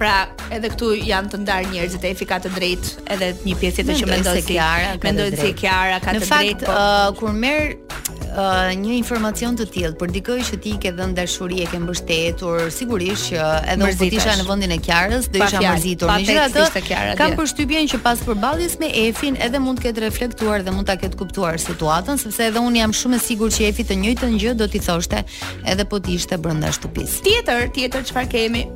Pra, 0.00 0.16
edhe 0.56 0.68
këtu 0.72 0.94
janë 0.96 1.34
të 1.34 1.42
ndarë 1.44 1.74
njerëzit 1.74 2.08
e 2.08 2.14
Efi 2.16 2.24
ka 2.24 2.38
të 2.40 2.54
drejtë, 2.56 2.96
edhe 3.12 3.34
një 3.44 3.60
pjesë 3.60 3.82
tjetër 3.82 4.00
që 4.00 4.10
mendoj 4.14 4.40
se 4.40 4.48
Kiara, 4.48 4.94
mendoj 5.04 5.28
se 5.42 5.50
Kiara 5.60 6.00
ka 6.00 6.14
të 6.16 6.22
drejtë. 6.24 6.24
Në 6.24 6.30
fakt, 6.30 6.64
po. 6.64 6.78
uh, 6.80 7.18
kur 7.20 7.36
merr 7.36 7.74
një 8.32 8.94
informacion 9.00 9.56
të 9.58 9.64
tillë 9.74 9.96
për 9.98 10.10
dikoj 10.14 10.36
që 10.46 10.56
ti 10.62 10.72
ke 10.80 10.92
dhënë 10.94 11.14
dashuri 11.16 11.62
e 11.62 11.66
ke 11.70 11.80
mbështetur, 11.82 12.68
sigurisht 12.72 13.30
që 13.30 13.40
edhe 13.74 13.84
unë 13.88 14.10
kisha 14.12 14.30
po 14.30 14.36
në 14.42 14.46
vendin 14.50 14.74
e 14.74 14.78
Kjarës, 14.84 15.26
do 15.34 15.42
isha 15.42 15.62
mërzitur. 15.64 16.12
Megjithatë, 16.14 16.84
kam 17.18 17.34
jo. 17.34 17.40
përshtypjen 17.40 17.90
që 17.90 18.02
pas 18.04 18.22
përballjes 18.26 18.78
me 18.80 18.92
Efin 19.06 19.36
edhe 19.40 19.60
mund 19.62 19.78
të 19.82 19.88
ketë 19.88 20.02
reflektuar 20.06 20.62
dhe 20.66 20.74
mund 20.74 20.86
ta 20.86 20.96
ketë 21.00 21.18
kuptuar 21.18 21.58
situatën, 21.62 22.18
sepse 22.22 22.48
edhe 22.52 22.60
unë 22.62 22.82
jam 22.84 22.94
shumë 23.02 23.18
e 23.18 23.22
sigurt 23.26 23.54
që 23.58 23.68
Efi 23.72 23.84
të 23.90 23.96
njëjtën 24.04 24.36
gjë 24.44 24.54
do 24.62 24.66
t'i 24.70 24.82
thoshte 24.84 25.22
edhe 25.74 25.86
po 25.90 25.98
të 26.02 26.14
ishte 26.20 26.38
brenda 26.42 26.70
shtëpisë. 26.78 27.22
Tjetër, 27.26 27.70
tjetër 27.74 28.08
çfarë 28.12 28.32
kemi? 28.38 28.66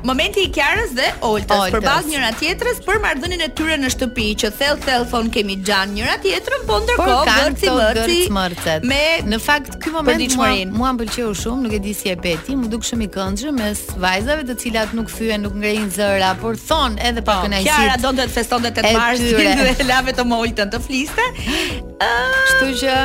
Momenti 0.04 0.44
i 0.44 0.50
Kjarës 0.52 0.92
dhe 0.98 1.06
Oltës, 1.24 1.70
përballë 1.72 2.12
njëra 2.12 2.32
tjetrës 2.36 2.82
për 2.84 2.98
marrëdhënien 3.06 3.42
e 3.46 3.48
tyre 3.56 3.78
në 3.80 3.92
shtëpi, 3.94 4.26
që 4.44 4.50
thell 4.58 4.80
telefon 4.84 5.30
kemi 5.32 5.56
xhan 5.64 5.94
njëra 5.96 6.18
tjetrën, 6.26 6.66
po 6.68 6.82
ndërkohë 6.84 7.38
gërci 7.64 8.20
mërci 8.36 8.74
Me 8.90 9.00
në 9.32 9.40
fakt 9.44 9.78
ky 9.84 9.94
moment 9.96 10.36
mua, 10.40 10.50
mua 10.76 10.92
m'pëlqeu 10.98 11.32
shumë, 11.40 11.64
nuk 11.70 11.76
e 11.80 11.82
di 11.86 11.96
si 11.96 12.12
e 12.12 12.18
beti, 12.20 12.58
më 12.60 12.68
duk 12.74 12.84
shumë 12.90 13.08
i 13.08 13.10
këndshëm 13.16 13.62
mes 13.64 13.84
vajzave 14.04 14.44
të 14.52 14.58
cilat 14.66 14.92
nuk 14.98 15.08
thyen, 15.12 15.48
nuk 15.48 15.56
ngrejnë 15.62 15.96
zëra, 15.96 16.34
por 16.42 16.60
thon 16.60 17.00
edhe 17.00 17.24
pa 17.24 17.38
kënaqësi. 17.46 17.70
Po, 17.70 17.78
Kjara 17.78 18.02
donte 18.04 18.26
të 18.28 18.36
festonte 18.36 18.74
8 18.76 18.92
mars 19.00 19.24
dhe 19.88 19.88
lave 19.88 20.16
të 20.20 20.28
Oltën 20.40 20.74
të 20.76 20.84
fliste. 20.84 21.30
Kështu 22.04 22.74
që 22.82 22.98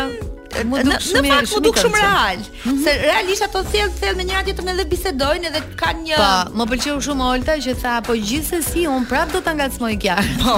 në 0.66 0.82
në 0.86 0.96
fakt 1.00 1.50
mund 1.52 1.64
duk 1.64 1.78
shumë 1.78 1.96
real. 2.00 2.38
Mhm. 2.64 2.80
Se 2.84 2.92
realisht 3.02 3.42
ato 3.44 3.60
thellë 3.64 3.92
thellë 4.00 4.16
me 4.18 4.24
një 4.28 4.34
radhë 4.38 4.54
të 4.58 4.64
më 4.66 4.74
dhe 4.78 4.84
bisedojnë 4.90 5.46
edhe 5.50 5.62
kanë 5.78 6.02
një 6.06 6.16
Po, 6.18 6.30
më 6.58 6.66
pëlqeu 6.72 7.00
shumë 7.06 7.26
Olta 7.32 7.56
që 7.62 7.74
tha 7.82 7.96
po 8.06 8.14
gjithsesi 8.18 8.86
un 8.90 9.06
prap 9.10 9.32
do 9.34 9.40
ta 9.46 9.52
ngacmoj 9.58 9.92
kjar. 10.02 10.22
Po. 10.42 10.56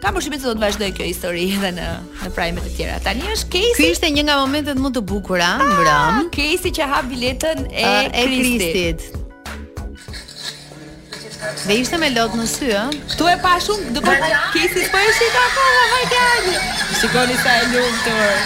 Ka 0.00 0.08
më 0.16 0.20
se 0.24 0.30
do 0.32 0.54
të 0.56 0.62
vazhdoj 0.62 0.92
kjo 0.96 1.04
histori 1.04 1.42
edhe 1.58 1.74
në 1.76 1.88
në 2.22 2.30
prime 2.38 2.62
të 2.64 2.70
tjera. 2.72 2.94
Tani 3.04 3.20
është 3.36 3.50
Kesi. 3.52 3.76
Ky 3.76 3.90
ishte 3.92 4.08
një 4.16 4.24
nga 4.30 4.38
momentet 4.40 4.80
më 4.80 4.94
të 4.96 5.02
bukura, 5.12 5.52
mbrëm. 5.60 6.30
Kesi 6.32 6.72
ah, 6.72 6.76
që 6.80 6.88
hap 6.96 7.08
biletën 7.12 7.66
e, 7.68 7.84
ah, 7.84 8.04
e 8.08 8.24
Kristit. 8.32 9.10
Dhe 11.66 11.74
ishte 11.76 11.98
me 12.00 12.08
lot 12.16 12.32
në 12.40 12.46
sy, 12.48 12.70
ëh. 12.72 12.94
Ktu 13.12 13.26
e 13.28 13.34
pa 13.42 13.58
shumë, 13.60 13.90
do 13.92 14.00
të 14.04 14.14
kesi 14.54 14.86
po 14.88 15.00
e 15.04 15.10
shika 15.16 15.42
akoma 15.44 15.74
po, 15.74 15.82
oh 15.82 15.90
vajtani. 15.92 16.54
Shikoni 17.00 17.36
sa 17.42 17.58
e 17.60 17.66
lumtur. 17.74 18.40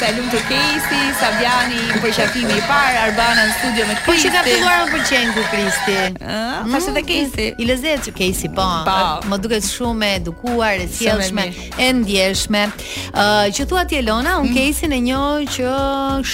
Sa 0.00 0.08
e 0.10 0.14
lumtur 0.18 0.42
Kesi, 0.48 1.00
Sabiani, 1.20 1.80
përqafimi 2.04 2.54
i 2.58 2.62
parë, 2.68 2.92
Arbana 3.06 3.42
në 3.50 3.54
studio 3.62 3.86
me 3.88 3.96
Kristi. 3.96 4.06
Po 4.10 4.18
që 4.24 4.30
ka 4.36 4.42
filluar 4.48 4.78
të 4.82 4.92
pëlqen 4.94 5.34
ku 5.36 5.42
Kristi. 5.54 5.96
Ëh, 5.96 6.20
mm, 6.20 6.76
tash 6.76 6.88
edhe 6.92 7.02
Kesi. 7.10 7.48
I 7.62 7.68
lezet 7.72 8.06
që 8.10 8.14
Kesi, 8.20 8.48
po. 8.60 8.68
Pa. 8.84 9.00
Po. 9.22 9.32
Më 9.32 9.40
duket 9.46 9.68
shumë 9.72 10.06
e 10.06 10.20
edukuar, 10.20 10.80
e 10.84 10.88
sjellshme, 11.00 11.44
e 11.80 11.90
ndjeshme. 12.02 12.64
Ëh, 12.68 13.24
uh, 13.24 13.52
që 13.56 13.68
thua 13.72 13.84
ti 13.88 14.00
Elona, 14.04 14.36
un 14.44 14.48
mm. 14.50 14.56
Kesin 14.60 14.96
e 14.98 15.02
njoh 15.08 15.52
që 15.56 15.76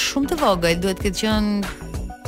shumë 0.02 0.32
të 0.34 0.40
vogël, 0.42 0.78
duhet 0.82 0.98
të 1.02 1.06
ketë 1.08 1.24
qenë 1.26 1.76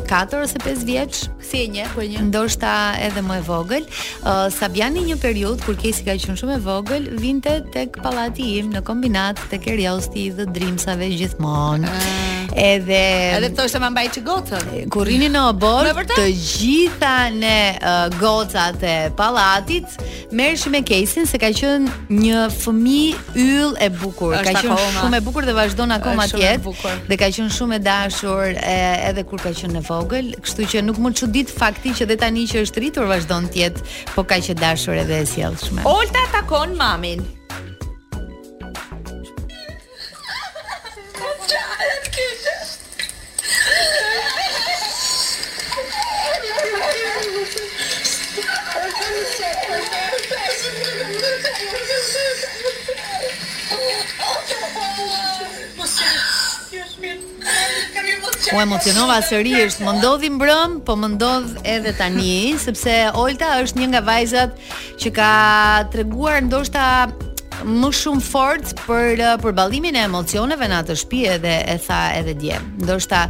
4 0.08 0.40
ose 0.42 0.58
5 0.64 0.84
vjeç, 0.88 1.14
si 1.50 1.58
e 1.66 1.68
një, 1.68 1.84
po 1.92 2.00
një. 2.08 2.22
Ndoshta 2.30 2.70
edhe 3.04 3.20
më 3.24 3.36
e 3.42 3.42
vogël. 3.44 3.84
Uh, 4.22 4.46
Sabiani 4.52 5.02
një 5.10 5.18
periudhë 5.20 5.66
kur 5.66 5.76
Kesi 5.78 6.04
ka 6.06 6.14
qenë 6.16 6.36
shumë 6.40 6.56
e 6.56 6.62
vogël, 6.64 7.08
vinte 7.20 7.52
tek 7.74 7.98
pallati 8.04 8.46
im 8.62 8.70
në 8.78 8.82
kombinat 8.88 9.42
tek 9.52 9.66
Eriosti 9.74 10.30
dhe 10.38 10.46
Dreamsave 10.56 11.10
gjithmonë. 11.12 11.92
Mm. 11.92 12.34
Edhe 12.58 12.98
Edhe 13.36 13.50
thoshte 13.54 13.78
ma 13.82 13.90
mbaj 13.92 14.06
çgocën. 14.16 14.70
Kur 14.90 15.04
rini 15.06 15.28
në 15.30 15.42
obor, 15.50 15.86
të 16.14 16.24
gjitha 16.32 17.12
në 17.36 17.58
uh, 17.76 18.06
gocat 18.18 18.80
e 18.88 18.96
pallatit 19.18 19.98
merrshim 20.32 20.72
me 20.74 20.80
Kesin 20.88 21.28
se 21.28 21.38
ka 21.40 21.52
qenë 21.52 21.92
një 22.16 22.46
fëmijë 22.64 23.36
yll 23.44 23.76
e 23.84 23.90
bukur. 24.00 24.32
Ka 24.40 24.56
qenë 24.62 24.80
shumë 25.02 25.20
e 25.20 25.22
bukur 25.28 25.44
dhe 25.44 25.52
vazhdon 25.60 25.92
akoma 26.00 26.24
atje. 26.24 26.56
Dhe 27.12 27.20
ka 27.20 27.28
qenë 27.28 27.52
shumë 27.58 27.76
e 27.76 27.82
dashur 27.86 28.56
e, 28.56 28.74
edhe 29.10 29.24
kur 29.28 29.40
ka 29.44 29.52
qenë 29.58 29.76
në 29.78 29.84
vogël, 30.00 30.32
kështu 30.44 30.66
që 30.72 30.82
nuk 30.88 31.00
më 31.02 31.12
çudit 31.20 31.52
fakti 31.60 31.94
që 31.98 32.06
edhe 32.08 32.18
tani 32.22 32.44
që 32.50 32.62
është 32.66 32.84
rritur 32.84 33.08
vazhdon 33.10 33.48
të 33.52 33.64
jetë 33.64 33.88
po 34.14 34.26
kaq 34.32 34.50
e 34.54 34.58
dashur 34.62 35.00
edhe 35.04 35.20
e 35.24 35.26
sjellshme. 35.34 35.86
Olta 35.94 36.26
takon 36.36 36.76
mamin. 36.80 37.26
U 58.48 58.56
emocionova 58.64 59.18
është, 59.20 59.42
më 59.84 59.92
ndodhi 59.98 60.30
mbrëm, 60.32 60.78
po 60.86 60.94
më 60.96 61.08
ndodh 61.16 61.50
edhe 61.68 61.92
tani, 61.98 62.54
sepse 62.58 62.94
Olta 63.12 63.50
është 63.60 63.80
një 63.82 63.86
nga 63.92 64.00
vajzat 64.06 64.52
që 65.02 65.12
ka 65.18 65.28
treguar 65.92 66.40
ndoshta 66.46 66.82
më 67.66 67.88
shumë 67.98 68.22
fort 68.22 68.70
për 68.86 69.20
uh, 69.22 69.30
përballimin 69.42 69.96
e 69.98 70.02
emocioneve 70.06 70.68
në 70.70 70.76
atë 70.82 70.96
shtëpi 71.00 71.22
edhe 71.34 71.54
e 71.66 71.74
tha 71.82 71.98
edhe 72.18 72.34
dje. 72.38 72.58
Ndoshta 72.84 73.22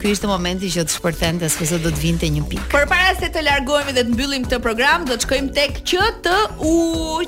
ky 0.00 0.10
ishte 0.14 0.28
momenti 0.30 0.70
që 0.72 0.84
të 0.88 0.94
shpërthente 0.96 1.48
se 1.50 1.66
do 1.78 1.90
të 1.92 2.00
vinte 2.02 2.30
një 2.30 2.44
pikë. 2.50 2.68
Por 2.74 2.86
para 2.90 3.14
se 3.20 3.28
të 3.34 3.42
largohemi 3.46 3.94
dhe 3.96 4.06
të 4.08 4.14
mbyllim 4.14 4.46
këtë 4.46 4.60
program, 4.64 5.04
do 5.08 5.14
të 5.16 5.26
shkojmë 5.26 5.54
tek 5.56 5.78
QTU, 5.86 6.74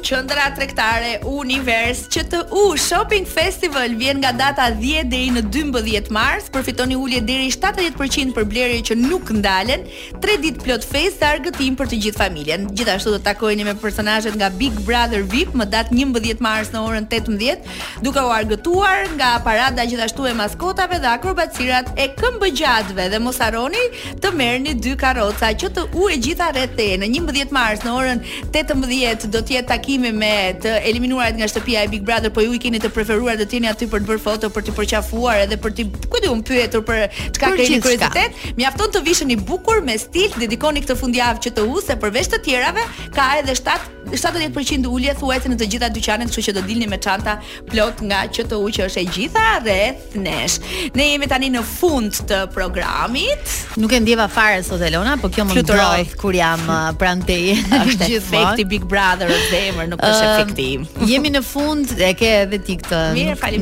Qendra 0.07 0.49
Tregtare 0.57 1.13
Univers 1.29 2.07
QTU 2.13 2.65
Shopping 2.81 3.29
Festival 3.29 3.95
vjen 4.01 4.23
nga 4.23 4.33
data 4.37 4.69
10 4.75 5.11
deri 5.13 5.31
në 5.39 5.45
12 5.53 6.11
mars. 6.15 6.49
Përfitoni 6.55 6.97
ulje 6.99 7.23
deri 7.29 7.53
70% 7.55 8.35
për 8.35 8.49
blerje 8.51 8.81
që 8.91 8.97
nuk 9.05 9.31
ndalen, 9.39 9.87
3 10.25 10.39
ditë 10.47 10.65
plot 10.65 10.87
festë 10.91 11.29
argëtim 11.35 11.77
për 11.79 11.91
të 11.93 12.03
gjithë 12.07 12.23
familjen. 12.25 12.69
Gjithashtu 12.77 13.15
do 13.15 13.21
të 13.21 13.29
takoheni 13.31 13.67
me 13.69 13.77
personazhet 13.79 14.37
nga 14.41 14.51
Big 14.59 14.75
Brother 14.89 15.23
VIP 15.23 15.55
më 15.57 15.67
datë 15.73 15.95
11 15.99 16.39
mars 16.43 16.47
mars 16.49 16.71
në 16.73 16.81
orën 16.89 17.07
18, 17.13 17.67
duke 18.05 18.23
u 18.25 18.31
argëtuar 18.33 19.09
nga 19.19 19.31
parada 19.45 19.85
gjithashtu 19.91 20.29
e 20.31 20.35
maskotave 20.41 20.97
dhe 21.03 21.11
akrobacirat 21.11 21.91
e 22.03 22.07
këmbëgjatëve 22.21 23.07
dhe 23.13 23.21
mos 23.25 23.41
harroni 23.43 23.83
të 24.23 24.31
merrni 24.41 24.77
dy 24.87 24.95
karroca 25.03 25.51
që 25.61 25.71
të 25.77 25.85
u 26.01 26.07
e 26.15 26.19
gjitha 26.25 26.49
rreth 26.55 26.79
në 27.03 27.11
11 27.13 27.53
mars 27.59 27.85
në 27.85 27.97
orën 28.01 28.23
18 28.49 29.29
do 29.35 29.43
të 29.45 29.59
jetë 29.59 29.69
takimi 29.75 30.13
me 30.23 30.33
të 30.63 30.73
eliminuarit 30.93 31.37
nga 31.41 31.49
shtëpia 31.53 31.85
e 31.85 31.91
Big 31.97 32.07
Brother, 32.09 32.33
po 32.35 32.45
ju 32.47 32.55
i 32.57 32.63
keni 32.65 32.81
të 32.83 32.91
preferuar 32.97 33.37
të 33.43 33.49
jeni 33.59 33.69
aty 33.73 33.89
për 33.93 34.05
të 34.07 34.11
bërë 34.13 34.25
foto, 34.25 34.51
për 34.55 34.67
të 34.69 34.77
përqafuar 34.79 35.43
edhe 35.45 35.61
për 35.65 35.77
të 35.81 35.89
ku 36.13 36.23
um 36.33 36.43
pyetur 36.45 36.83
për 36.85 37.07
çka 37.37 37.53
keni 37.57 37.79
kuriozitet. 37.85 38.41
Mjafton 38.59 38.91
të 38.93 39.03
visheni 39.07 39.37
bukur 39.51 39.81
me 39.87 39.95
stil, 40.01 40.33
dedikoni 40.41 40.83
këtë 40.85 40.97
fundjavë 41.01 41.41
që 41.47 41.53
të 41.57 41.65
u 41.73 41.79
se 41.85 41.97
përveç 42.03 42.31
të 42.35 42.41
tjerave 42.45 42.85
ka 43.17 43.31
edhe 43.41 43.55
7 43.57 43.97
70% 44.09 44.89
ulje 44.89 45.13
thuajse 45.21 45.51
në 45.53 45.57
të 45.61 45.67
gjitha 45.73 45.89
dyqanet, 45.93 46.31
kështu 46.39 46.53
që 46.53 46.55
do 46.59 46.65
dilni 46.67 46.87
me 46.91 46.99
çanta 47.03 47.37
plot 47.69 48.01
nga 48.09 48.23
QTU 48.31 48.71
që 48.75 48.87
është 48.89 49.03
e 49.03 49.07
gjitha 49.17 49.47
rreth 49.65 50.17
nesh. 50.19 50.75
Ne 50.97 51.07
jemi 51.13 51.29
tani 51.31 51.51
në 51.55 51.63
fund 51.67 52.19
të 52.31 52.41
programit. 52.55 53.55
Nuk 53.81 53.93
e 53.97 54.01
ndjeva 54.03 54.29
fare 54.33 54.63
sot 54.67 54.83
Elona, 54.89 55.17
po 55.21 55.31
kjo 55.35 55.45
më 55.49 55.59
ndroi 55.63 56.07
kur 56.21 56.37
jam 56.37 56.63
uh, 56.69 56.91
pranë 56.99 57.27
teje. 57.29 57.57
Është 57.89 58.09
efekti 58.21 58.65
Big 58.69 58.85
Brother 58.91 59.31
of 59.33 59.51
the 59.53 59.65
nuk 59.89 60.03
është 60.03 60.29
efekti 60.29 60.67
uh, 60.81 61.05
Jemi 61.11 61.31
në 61.35 61.43
fund, 61.47 61.93
e 62.09 62.11
ke 62.19 62.29
edhe 62.45 62.59
ti 62.67 62.77
këtë. 62.81 63.03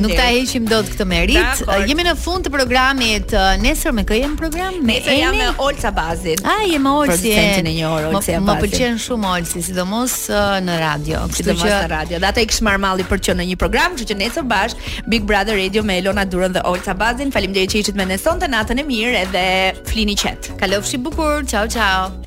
Nuk 0.01 0.13
ta 0.17 0.27
heqim 0.31 0.67
dot 0.69 0.89
këtë 0.93 1.07
merit. 1.09 1.63
Uh, 1.67 1.83
jemi 1.89 2.05
në 2.07 2.15
fund 2.19 2.47
të 2.47 2.53
programit. 2.53 3.33
Nesër 3.63 3.93
me 3.97 4.05
kë 4.07 4.21
jemi 4.21 4.39
program? 4.39 4.77
Me 4.85 4.99
jam 5.05 5.37
me 5.37 5.49
Olca 5.63 5.91
Bazin. 5.95 6.41
Ai 6.47 6.71
jemi 6.71 6.83
me 6.85 7.83
Olci. 7.89 8.37
Më 8.47 8.55
pëlqen 8.63 8.99
shumë 9.01 9.31
Olci, 9.37 9.63
sidomos 9.65 10.17
në 10.63 10.79
radio. 10.81 11.25
Sidomos 11.35 11.65
në 11.67 11.81
radio. 11.91 12.21
Data 12.23 12.43
Marmalli 12.67 13.03
për 13.09 13.21
që 13.27 13.33
në 13.39 13.45
një 13.51 13.57
program, 13.63 13.93
kështu 13.97 14.09
që 14.11 14.17
nesër 14.25 14.47
bash 14.51 14.75
Big 15.13 15.23
Brother 15.29 15.55
Radio 15.61 15.85
me 15.87 15.95
Elona 16.01 16.27
Durën 16.29 16.55
dhe 16.57 16.63
Olca 16.71 16.95
Bazin. 16.99 17.31
Faleminderit 17.33 17.73
që 17.77 17.83
ishit 17.83 17.99
me 18.01 18.07
ne 18.11 18.19
sonte 18.21 18.51
natën 18.51 18.83
e 18.83 18.87
mirë 18.91 19.19
edhe 19.25 19.43
flini 19.87 20.17
qet. 20.25 20.51
Kalofshi 20.63 21.01
bukur. 21.07 21.43
Ciao 21.49 21.67
ciao. 21.67 22.26